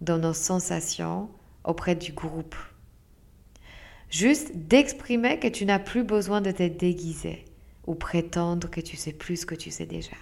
dans 0.00 0.18
nos 0.18 0.34
sensations 0.34 1.28
auprès 1.64 1.96
du 1.96 2.12
groupe. 2.12 2.54
Juste 4.10 4.54
d'exprimer 4.54 5.40
que 5.40 5.48
tu 5.48 5.64
n'as 5.64 5.80
plus 5.80 6.04
besoin 6.04 6.40
de 6.40 6.50
te 6.50 6.68
déguiser 6.68 7.44
ou 7.86 7.94
prétendre 7.94 8.70
que 8.70 8.80
tu 8.80 8.96
sais 8.96 9.12
plus 9.12 9.44
que 9.44 9.54
tu 9.54 9.70
sais 9.70 9.86
déjà. 9.86 10.16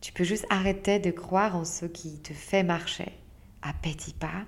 Tu 0.00 0.12
peux 0.12 0.24
juste 0.24 0.46
arrêter 0.50 0.98
de 0.98 1.10
croire 1.10 1.56
en 1.56 1.64
ce 1.64 1.86
qui 1.86 2.18
te 2.20 2.32
fait 2.32 2.62
marcher 2.62 3.12
à 3.62 3.72
petits 3.72 4.14
pas, 4.14 4.44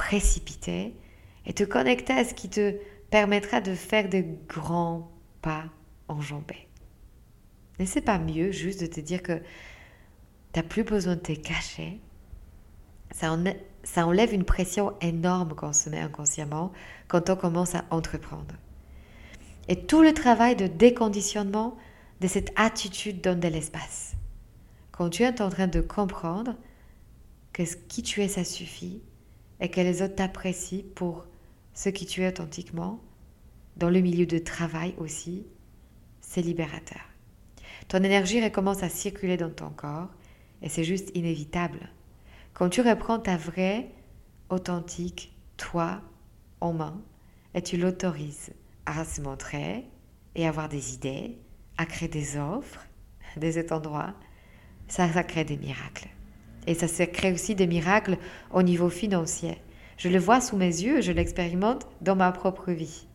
précipiter 0.00 0.96
et 1.44 1.52
te 1.52 1.62
connecter 1.62 2.14
à 2.14 2.24
ce 2.24 2.32
qui 2.32 2.48
te 2.48 2.74
permettra 3.10 3.60
de 3.60 3.74
faire 3.74 4.08
de 4.08 4.24
grands 4.48 5.12
pas 5.42 5.64
enjambés. 6.08 6.68
C'est 7.84 8.00
pas 8.00 8.18
mieux 8.18 8.50
juste 8.50 8.80
de 8.80 8.86
te 8.86 9.00
dire 9.00 9.22
que 9.22 9.36
tu 9.36 9.42
n'as 10.56 10.62
plus 10.62 10.84
besoin 10.84 11.16
de 11.16 11.20
te 11.20 11.32
cacher. 11.32 12.00
Ça, 13.12 13.36
enlève 14.06 14.32
une 14.32 14.44
pression 14.44 14.94
énorme 15.02 15.54
quand 15.54 15.68
on 15.68 15.74
se 15.74 15.90
met 15.90 16.00
inconsciemment, 16.00 16.72
quand 17.06 17.28
on 17.28 17.36
commence 17.36 17.74
à 17.74 17.84
entreprendre. 17.90 18.54
Et 19.68 19.84
tout 19.84 20.00
le 20.00 20.14
travail 20.14 20.56
de 20.56 20.66
déconditionnement 20.66 21.76
de 22.22 22.26
cette 22.26 22.52
attitude 22.56 23.20
donne 23.20 23.40
de 23.40 23.48
l'espace. 23.48 24.14
Quand 24.92 25.10
tu 25.10 25.24
es 25.24 25.42
en 25.42 25.50
train 25.50 25.66
de 25.66 25.82
comprendre 25.82 26.54
que 27.52 27.66
ce 27.66 27.76
qui 27.76 28.02
tu 28.02 28.22
es, 28.22 28.28
ça 28.28 28.44
suffit, 28.44 29.02
et 29.60 29.70
que 29.70 29.80
les 29.80 30.02
autres 30.02 30.16
t'apprécient 30.16 30.84
pour 30.94 31.26
ce 31.74 31.88
qui 31.88 32.06
tu 32.06 32.22
es 32.22 32.28
authentiquement, 32.28 33.00
dans 33.76 33.90
le 33.90 34.00
milieu 34.00 34.26
de 34.26 34.38
travail 34.38 34.94
aussi, 34.98 35.46
c'est 36.20 36.42
libérateur. 36.42 37.00
Ton 37.88 38.02
énergie 38.02 38.42
recommence 38.42 38.82
à 38.82 38.88
circuler 38.88 39.36
dans 39.36 39.50
ton 39.50 39.70
corps 39.70 40.08
et 40.62 40.68
c'est 40.68 40.84
juste 40.84 41.10
inévitable. 41.14 41.90
Quand 42.52 42.68
tu 42.68 42.82
reprends 42.82 43.18
ta 43.18 43.36
vraie, 43.36 43.90
authentique, 44.48 45.34
toi 45.56 46.02
en 46.60 46.72
main 46.72 47.00
et 47.54 47.62
tu 47.62 47.76
l'autorises 47.76 48.52
à 48.86 49.04
se 49.04 49.20
montrer 49.20 49.84
et 50.34 50.46
avoir 50.46 50.68
des 50.68 50.94
idées, 50.94 51.38
à 51.78 51.86
créer 51.86 52.08
des 52.08 52.36
offres, 52.36 52.86
des 53.36 53.72
endroits, 53.72 54.14
ça, 54.88 55.10
ça 55.12 55.22
crée 55.22 55.44
des 55.44 55.56
miracles. 55.56 56.08
Et 56.70 56.74
ça 56.74 57.06
crée 57.06 57.32
aussi 57.32 57.56
des 57.56 57.66
miracles 57.66 58.16
au 58.52 58.62
niveau 58.62 58.90
financier. 58.90 59.58
Je 59.96 60.08
le 60.08 60.20
vois 60.20 60.40
sous 60.40 60.56
mes 60.56 60.66
yeux, 60.66 61.00
je 61.00 61.10
l'expérimente 61.10 61.88
dans 62.00 62.14
ma 62.14 62.30
propre 62.30 62.70
vie. 62.70 63.08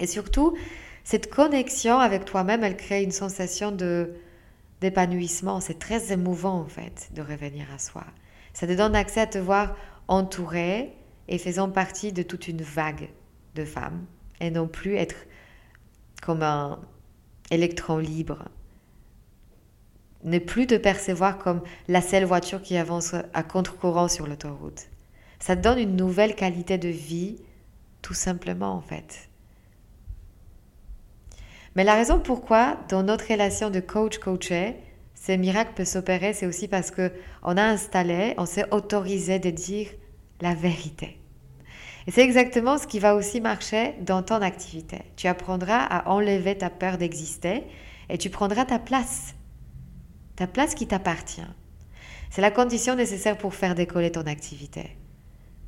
Et 0.00 0.08
surtout, 0.08 0.56
cette 1.04 1.32
connexion 1.32 2.00
avec 2.00 2.24
toi-même, 2.24 2.64
elle 2.64 2.76
crée 2.76 3.04
une 3.04 3.12
sensation 3.12 3.70
de 3.70 4.14
d'épanouissement. 4.80 5.60
C'est 5.60 5.78
très 5.78 6.10
émouvant 6.10 6.58
en 6.58 6.66
fait 6.66 7.10
de 7.14 7.22
revenir 7.22 7.66
à 7.72 7.78
soi. 7.78 8.04
Ça 8.52 8.66
te 8.66 8.72
donne 8.72 8.96
accès 8.96 9.20
à 9.20 9.26
te 9.28 9.38
voir 9.38 9.76
entouré 10.08 10.92
et 11.28 11.38
faisant 11.38 11.70
partie 11.70 12.12
de 12.12 12.24
toute 12.24 12.48
une 12.48 12.62
vague 12.62 13.10
de 13.54 13.64
femmes 13.64 14.06
et 14.40 14.50
non 14.50 14.66
plus 14.66 14.96
être 14.96 15.26
comme 16.20 16.42
un 16.42 16.80
électron 17.52 17.98
libre. 17.98 18.48
Ne 20.24 20.38
plus 20.38 20.66
te 20.66 20.74
percevoir 20.74 21.38
comme 21.38 21.62
la 21.88 22.02
seule 22.02 22.24
voiture 22.24 22.60
qui 22.60 22.76
avance 22.76 23.14
à 23.32 23.42
contre-courant 23.42 24.08
sur 24.08 24.26
l'autoroute. 24.26 24.88
Ça 25.38 25.56
te 25.56 25.62
donne 25.62 25.78
une 25.78 25.96
nouvelle 25.96 26.34
qualité 26.34 26.76
de 26.76 26.88
vie, 26.88 27.36
tout 28.02 28.14
simplement 28.14 28.72
en 28.72 28.82
fait. 28.82 29.30
Mais 31.76 31.84
la 31.84 31.94
raison 31.94 32.20
pourquoi, 32.20 32.78
dans 32.88 33.02
notre 33.02 33.28
relation 33.28 33.70
de 33.70 33.80
coach-coaché, 33.80 34.76
ces 35.14 35.36
miracles 35.36 35.72
peuvent 35.74 35.86
s'opérer, 35.86 36.32
c'est 36.32 36.46
aussi 36.46 36.66
parce 36.66 36.90
que 36.90 37.12
on 37.42 37.56
a 37.56 37.62
installé, 37.62 38.34
on 38.38 38.46
s'est 38.46 38.72
autorisé 38.72 39.38
de 39.38 39.50
dire 39.50 39.88
la 40.40 40.54
vérité. 40.54 41.18
Et 42.06 42.10
c'est 42.10 42.22
exactement 42.22 42.78
ce 42.78 42.86
qui 42.86 42.98
va 42.98 43.14
aussi 43.14 43.40
marcher 43.40 43.94
dans 44.00 44.22
ton 44.22 44.42
activité. 44.42 45.02
Tu 45.16 45.26
apprendras 45.28 45.84
à 45.84 46.08
enlever 46.10 46.56
ta 46.56 46.70
peur 46.70 46.98
d'exister 46.98 47.64
et 48.08 48.18
tu 48.18 48.30
prendras 48.30 48.64
ta 48.64 48.78
place. 48.78 49.34
Ta 50.40 50.46
place 50.46 50.74
qui 50.74 50.86
t'appartient. 50.86 51.42
C'est 52.30 52.40
la 52.40 52.50
condition 52.50 52.96
nécessaire 52.96 53.36
pour 53.36 53.54
faire 53.54 53.74
décoller 53.74 54.10
ton 54.10 54.22
activité. 54.22 54.96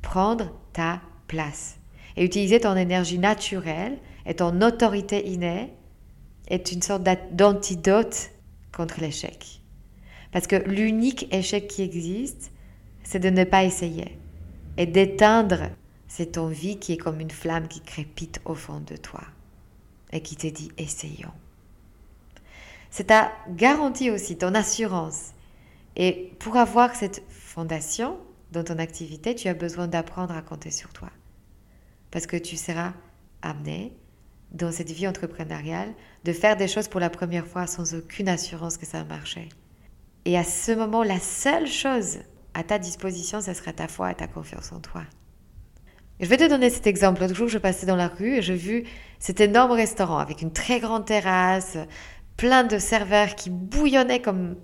Prendre 0.01 0.51
ta 0.73 0.99
place 1.27 1.77
et 2.17 2.25
utiliser 2.25 2.59
ton 2.59 2.75
énergie 2.75 3.19
naturelle 3.19 3.99
et 4.25 4.33
ton 4.33 4.63
autorité 4.63 5.29
innée 5.29 5.71
est 6.47 6.71
une 6.71 6.81
sorte 6.81 7.07
d'antidote 7.33 8.31
contre 8.75 8.99
l'échec. 8.99 9.61
Parce 10.31 10.47
que 10.47 10.55
l'unique 10.55 11.31
échec 11.31 11.67
qui 11.67 11.83
existe, 11.83 12.51
c'est 13.03 13.19
de 13.19 13.29
ne 13.29 13.43
pas 13.43 13.65
essayer 13.65 14.17
et 14.77 14.87
d'éteindre 14.87 15.69
cette 16.07 16.39
envie 16.39 16.79
qui 16.79 16.93
est 16.93 16.97
comme 16.97 17.19
une 17.19 17.29
flamme 17.29 17.67
qui 17.67 17.81
crépite 17.81 18.41
au 18.43 18.55
fond 18.55 18.79
de 18.79 18.97
toi 18.97 19.21
et 20.11 20.21
qui 20.21 20.35
te 20.35 20.47
dit 20.47 20.71
essayons. 20.79 21.42
C'est 22.95 23.05
ta 23.05 23.31
garantie 23.49 24.11
aussi, 24.11 24.37
ton 24.37 24.53
assurance. 24.53 25.31
Et 25.95 26.31
pour 26.37 26.57
avoir 26.57 26.93
cette 26.93 27.23
fondation 27.27 28.19
dans 28.51 28.63
ton 28.63 28.77
activité, 28.77 29.33
tu 29.33 29.47
as 29.47 29.55
besoin 29.55 29.87
d'apprendre 29.87 30.37
à 30.37 30.43
compter 30.43 30.69
sur 30.69 30.93
toi. 30.93 31.09
Parce 32.11 32.27
que 32.27 32.37
tu 32.37 32.55
seras 32.55 32.93
amené 33.41 33.97
dans 34.51 34.71
cette 34.71 34.91
vie 34.91 35.07
entrepreneuriale 35.07 35.91
de 36.23 36.33
faire 36.33 36.55
des 36.55 36.67
choses 36.67 36.87
pour 36.87 36.99
la 36.99 37.09
première 37.09 37.47
fois 37.47 37.65
sans 37.65 37.95
aucune 37.95 38.29
assurance 38.29 38.77
que 38.77 38.85
ça 38.85 38.99
va 38.99 39.05
marcher. 39.05 39.49
Et 40.25 40.37
à 40.37 40.43
ce 40.43 40.71
moment, 40.71 41.01
la 41.01 41.19
seule 41.19 41.65
chose 41.65 42.19
à 42.53 42.63
ta 42.63 42.77
disposition, 42.77 43.41
ce 43.41 43.55
sera 43.55 43.73
ta 43.73 43.87
foi 43.87 44.11
et 44.11 44.15
ta 44.15 44.27
confiance 44.27 44.71
en 44.71 44.79
toi. 44.79 45.01
Je 46.19 46.27
vais 46.27 46.37
te 46.37 46.47
donner 46.47 46.69
cet 46.69 46.85
exemple. 46.85 47.21
L'autre 47.21 47.35
jour, 47.35 47.47
je 47.47 47.57
passais 47.57 47.87
dans 47.87 47.95
la 47.95 48.07
rue 48.07 48.35
et 48.35 48.41
j'ai 48.43 48.55
vu 48.55 48.83
cet 49.17 49.41
énorme 49.41 49.71
restaurant 49.71 50.19
avec 50.19 50.41
une 50.41 50.53
très 50.53 50.79
grande 50.79 51.05
terrasse, 51.05 51.77
plein 52.37 52.63
de 52.63 52.77
serveurs 52.77 53.35
qui 53.35 53.49
bouillonnaient 53.49 54.21
comme, 54.21 54.55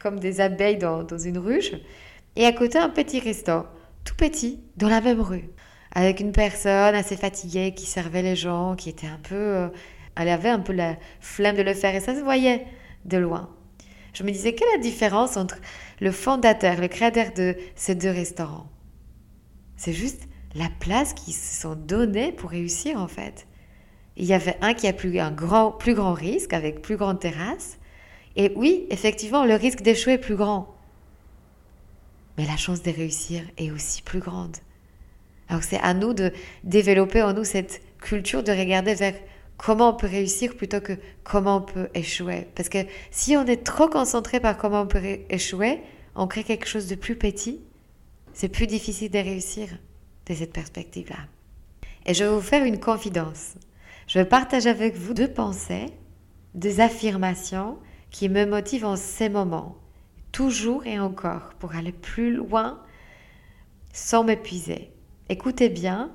comme 0.00 0.20
des 0.20 0.40
abeilles 0.40 0.78
dans, 0.78 1.02
dans 1.02 1.18
une 1.18 1.38
ruche. 1.38 1.72
Et 2.36 2.46
à 2.46 2.52
côté, 2.52 2.78
un 2.78 2.88
petit 2.88 3.20
restaurant, 3.20 3.66
tout 4.04 4.16
petit, 4.16 4.60
dans 4.76 4.88
la 4.88 5.00
même 5.00 5.20
rue 5.20 5.50
avec 5.94 6.20
une 6.20 6.32
personne 6.32 6.94
assez 6.94 7.16
fatiguée 7.16 7.72
qui 7.72 7.86
servait 7.86 8.22
les 8.22 8.36
gens, 8.36 8.74
qui 8.76 8.88
était 8.88 9.06
un 9.06 9.20
peu... 9.22 9.34
Euh, 9.34 9.68
elle 10.16 10.28
avait 10.28 10.50
un 10.50 10.60
peu 10.60 10.72
la 10.72 10.96
flemme 11.20 11.56
de 11.56 11.62
le 11.62 11.74
faire 11.74 11.94
et 11.94 12.00
ça 12.00 12.14
se 12.14 12.20
voyait 12.20 12.66
de 13.04 13.16
loin. 13.16 13.50
Je 14.12 14.22
me 14.22 14.30
disais, 14.30 14.54
quelle 14.54 14.68
est 14.68 14.76
la 14.76 14.82
différence 14.82 15.36
entre 15.36 15.56
le 16.00 16.12
fondateur, 16.12 16.80
le 16.80 16.86
créateur 16.86 17.32
de 17.32 17.56
ces 17.74 17.96
deux 17.96 18.10
restaurants? 18.10 18.68
C'est 19.76 19.92
juste 19.92 20.28
la 20.54 20.68
place 20.78 21.14
qu'ils 21.14 21.34
se 21.34 21.62
sont 21.62 21.74
donnés 21.74 22.30
pour 22.30 22.50
réussir 22.50 23.00
en 23.00 23.08
fait. 23.08 23.48
Il 24.16 24.24
y 24.24 24.34
avait 24.34 24.56
un 24.60 24.74
qui 24.74 24.86
a 24.86 24.92
plus 24.92 25.18
un 25.18 25.30
grand, 25.30 25.72
plus 25.72 25.94
grand 25.94 26.12
risque 26.12 26.52
avec 26.52 26.82
plus 26.82 26.96
grande 26.96 27.18
terrasse. 27.18 27.78
Et 28.36 28.52
oui, 28.56 28.86
effectivement, 28.90 29.44
le 29.44 29.54
risque 29.54 29.82
d'échouer 29.82 30.14
est 30.14 30.18
plus 30.18 30.36
grand. 30.36 30.74
Mais 32.36 32.46
la 32.46 32.56
chance 32.56 32.82
de 32.82 32.90
réussir 32.90 33.42
est 33.58 33.70
aussi 33.70 34.02
plus 34.02 34.20
grande. 34.20 34.56
Alors 35.48 35.62
c'est 35.62 35.78
à 35.80 35.94
nous 35.94 36.14
de 36.14 36.32
développer 36.64 37.22
en 37.22 37.32
nous 37.32 37.44
cette 37.44 37.82
culture 38.00 38.42
de 38.42 38.52
regarder 38.52 38.94
vers 38.94 39.14
comment 39.56 39.90
on 39.90 39.94
peut 39.94 40.08
réussir 40.08 40.56
plutôt 40.56 40.80
que 40.80 40.94
comment 41.22 41.58
on 41.58 41.60
peut 41.60 41.88
échouer. 41.94 42.48
Parce 42.54 42.68
que 42.68 42.78
si 43.10 43.36
on 43.36 43.46
est 43.46 43.64
trop 43.64 43.88
concentré 43.88 44.40
par 44.40 44.56
comment 44.56 44.82
on 44.82 44.86
peut 44.86 45.20
échouer, 45.28 45.80
on 46.14 46.26
crée 46.26 46.44
quelque 46.44 46.66
chose 46.66 46.86
de 46.88 46.94
plus 46.94 47.16
petit. 47.16 47.60
C'est 48.32 48.48
plus 48.48 48.66
difficile 48.66 49.10
de 49.10 49.18
réussir 49.18 49.68
de 50.26 50.34
cette 50.34 50.52
perspective-là. 50.52 51.18
Et 52.06 52.14
je 52.14 52.24
vais 52.24 52.30
vous 52.30 52.40
faire 52.40 52.64
une 52.64 52.80
confidence. 52.80 53.54
Je 54.06 54.18
vais 54.18 54.24
partager 54.24 54.68
avec 54.68 54.96
vous 54.96 55.14
deux 55.14 55.32
pensées, 55.32 55.86
des 56.54 56.80
affirmations 56.80 57.78
qui 58.10 58.28
me 58.28 58.44
motivent 58.46 58.84
en 58.84 58.96
ces 58.96 59.28
moments, 59.28 59.76
toujours 60.32 60.86
et 60.86 60.98
encore, 60.98 61.54
pour 61.58 61.74
aller 61.74 61.92
plus 61.92 62.34
loin 62.34 62.82
sans 63.92 64.24
m'épuiser. 64.24 64.92
Écoutez 65.28 65.68
bien 65.68 66.12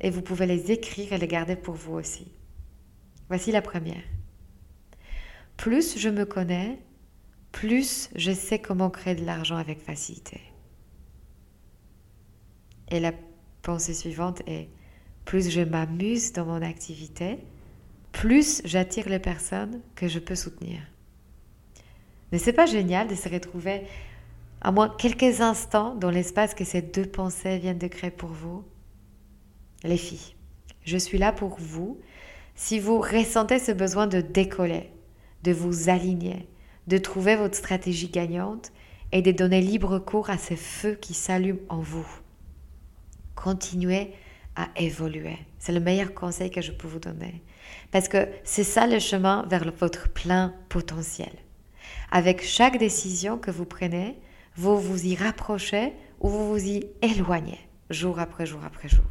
et 0.00 0.10
vous 0.10 0.22
pouvez 0.22 0.46
les 0.46 0.70
écrire 0.70 1.12
et 1.12 1.18
les 1.18 1.26
garder 1.26 1.56
pour 1.56 1.74
vous 1.74 1.94
aussi. 1.94 2.32
Voici 3.28 3.50
la 3.50 3.62
première. 3.62 4.02
Plus 5.56 5.98
je 5.98 6.08
me 6.08 6.24
connais, 6.24 6.78
plus 7.50 8.10
je 8.14 8.32
sais 8.32 8.58
comment 8.58 8.90
créer 8.90 9.14
de 9.14 9.24
l'argent 9.24 9.56
avec 9.56 9.80
facilité. 9.80 10.40
Et 12.88 13.00
la 13.00 13.12
pensée 13.62 13.94
suivante 13.94 14.42
est, 14.46 14.68
plus 15.26 15.50
je 15.50 15.60
m'amuse 15.60 16.32
dans 16.32 16.46
mon 16.46 16.62
activité, 16.62 17.38
plus 18.12 18.62
j'attire 18.64 19.08
les 19.10 19.18
personnes 19.18 19.82
que 19.94 20.08
je 20.08 20.18
peux 20.18 20.36
soutenir. 20.36 20.80
N'est-ce 22.32 22.52
pas 22.52 22.64
génial 22.64 23.08
de 23.08 23.14
se 23.14 23.28
retrouver 23.28 23.82
à 24.62 24.72
moins 24.72 24.88
quelques 24.88 25.42
instants 25.42 25.94
dans 25.94 26.10
l'espace 26.10 26.54
que 26.54 26.64
ces 26.64 26.80
deux 26.80 27.04
pensées 27.04 27.58
viennent 27.58 27.76
de 27.76 27.88
créer 27.88 28.10
pour 28.10 28.30
vous 28.30 28.64
Les 29.84 29.98
filles, 29.98 30.34
je 30.84 30.96
suis 30.96 31.18
là 31.18 31.32
pour 31.32 31.56
vous 31.58 32.00
si 32.54 32.78
vous 32.80 33.00
ressentez 33.00 33.58
ce 33.58 33.72
besoin 33.72 34.06
de 34.06 34.20
décoller, 34.20 34.90
de 35.42 35.52
vous 35.52 35.90
aligner, 35.90 36.48
de 36.86 36.98
trouver 36.98 37.36
votre 37.36 37.56
stratégie 37.56 38.08
gagnante 38.08 38.72
et 39.12 39.22
de 39.22 39.32
donner 39.32 39.60
libre 39.60 39.98
cours 39.98 40.30
à 40.30 40.38
ces 40.38 40.56
feux 40.56 40.94
qui 40.94 41.14
s'allument 41.14 41.60
en 41.68 41.80
vous. 41.80 42.06
Continuez 43.34 44.14
à 44.56 44.68
évoluer. 44.76 45.38
C'est 45.58 45.72
le 45.72 45.80
meilleur 45.80 46.14
conseil 46.14 46.50
que 46.50 46.60
je 46.60 46.72
peux 46.72 46.88
vous 46.88 46.98
donner. 46.98 47.42
Parce 47.90 48.08
que 48.08 48.28
c'est 48.44 48.64
ça 48.64 48.86
le 48.86 48.98
chemin 48.98 49.44
vers 49.48 49.70
votre 49.78 50.08
plein 50.08 50.54
potentiel. 50.68 51.32
Avec 52.10 52.42
chaque 52.42 52.78
décision 52.78 53.38
que 53.38 53.50
vous 53.50 53.64
prenez, 53.64 54.16
vous 54.56 54.78
vous 54.78 55.06
y 55.06 55.14
rapprochez 55.14 55.92
ou 56.20 56.28
vous 56.28 56.48
vous 56.48 56.66
y 56.66 56.86
éloignez, 57.02 57.60
jour 57.90 58.18
après 58.18 58.46
jour 58.46 58.60
après 58.64 58.88
jour. 58.88 59.04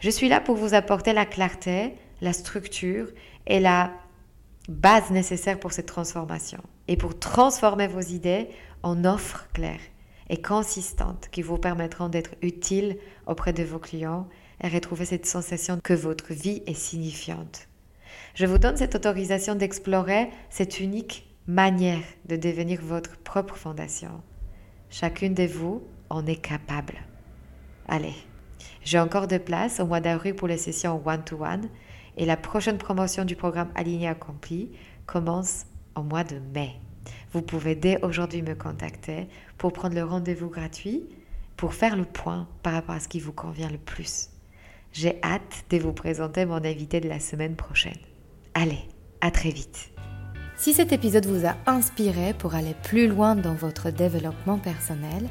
Je 0.00 0.10
suis 0.10 0.28
là 0.28 0.40
pour 0.40 0.56
vous 0.56 0.74
apporter 0.74 1.12
la 1.12 1.26
clarté, 1.26 1.94
la 2.20 2.32
structure 2.32 3.08
et 3.46 3.60
la 3.60 3.92
base 4.68 5.10
nécessaire 5.10 5.58
pour 5.58 5.72
cette 5.72 5.86
transformation 5.86 6.62
et 6.88 6.96
pour 6.96 7.18
transformer 7.18 7.88
vos 7.88 8.00
idées 8.00 8.48
en 8.82 9.04
offres 9.04 9.48
claires 9.52 9.80
et 10.30 10.40
consistantes 10.40 11.28
qui 11.30 11.42
vous 11.42 11.58
permettront 11.58 12.08
d'être 12.08 12.34
utiles 12.42 12.98
auprès 13.26 13.52
de 13.52 13.62
vos 13.62 13.78
clients 13.78 14.28
et 14.62 14.68
retrouver 14.68 15.04
cette 15.04 15.26
sensation 15.26 15.78
que 15.82 15.94
votre 15.94 16.32
vie 16.32 16.62
est 16.66 16.74
signifiante. 16.74 17.68
Je 18.34 18.46
vous 18.46 18.58
donne 18.58 18.76
cette 18.76 18.94
autorisation 18.94 19.54
d'explorer 19.54 20.30
cette 20.50 20.80
unique 20.80 21.28
manière 21.46 22.02
de 22.26 22.36
devenir 22.36 22.80
votre 22.82 23.16
propre 23.18 23.56
fondation. 23.56 24.22
Chacune 24.90 25.34
de 25.34 25.44
vous 25.44 25.82
en 26.10 26.26
est 26.26 26.40
capable. 26.40 26.94
Allez, 27.88 28.14
j'ai 28.82 28.98
encore 28.98 29.28
de 29.28 29.38
place 29.38 29.80
au 29.80 29.86
mois 29.86 30.00
d'avril 30.00 30.34
pour 30.34 30.48
les 30.48 30.58
sessions 30.58 31.02
one-to-one 31.04 31.68
et 32.16 32.26
la 32.26 32.36
prochaine 32.36 32.78
promotion 32.78 33.24
du 33.24 33.36
programme 33.36 33.70
Aligné 33.74 34.08
Accompli 34.08 34.72
commence 35.06 35.66
au 35.94 36.02
mois 36.02 36.24
de 36.24 36.38
mai. 36.54 36.74
Vous 37.32 37.42
pouvez 37.42 37.74
dès 37.74 38.02
aujourd'hui 38.04 38.42
me 38.42 38.54
contacter 38.54 39.28
pour 39.58 39.72
prendre 39.72 39.94
le 39.94 40.04
rendez-vous 40.04 40.48
gratuit 40.48 41.02
pour 41.58 41.74
faire 41.74 41.96
le 41.96 42.04
point 42.04 42.48
par 42.62 42.72
rapport 42.72 42.94
à 42.94 43.00
ce 43.00 43.08
qui 43.08 43.20
vous 43.20 43.32
convient 43.32 43.68
le 43.68 43.78
plus. 43.78 44.30
J'ai 44.92 45.20
hâte 45.22 45.64
de 45.70 45.78
vous 45.78 45.92
présenter 45.92 46.46
mon 46.46 46.64
invité 46.64 47.00
de 47.00 47.08
la 47.08 47.20
semaine 47.20 47.56
prochaine. 47.56 47.98
Allez, 48.54 48.78
à 49.20 49.30
très 49.30 49.50
vite. 49.50 49.90
Si 50.56 50.72
cet 50.72 50.92
épisode 50.92 51.26
vous 51.26 51.46
a 51.46 51.56
inspiré 51.66 52.32
pour 52.32 52.54
aller 52.54 52.74
plus 52.84 53.08
loin 53.08 53.34
dans 53.34 53.54
votre 53.54 53.90
développement 53.90 54.58
personnel 54.58 55.28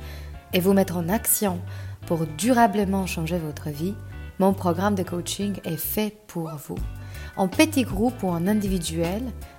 et 0.53 0.59
vous 0.59 0.73
mettre 0.73 0.97
en 0.97 1.09
action 1.09 1.59
pour 2.05 2.27
durablement 2.27 3.05
changer 3.05 3.39
votre 3.39 3.69
vie, 3.69 3.95
mon 4.39 4.53
programme 4.53 4.95
de 4.95 5.03
coaching 5.03 5.55
est 5.63 5.77
fait 5.77 6.15
pour 6.27 6.49
vous. 6.49 6.77
En 7.37 7.47
petit 7.47 7.83
groupe 7.83 8.21
ou 8.21 8.27
en 8.27 8.47
individuel, 8.47 9.23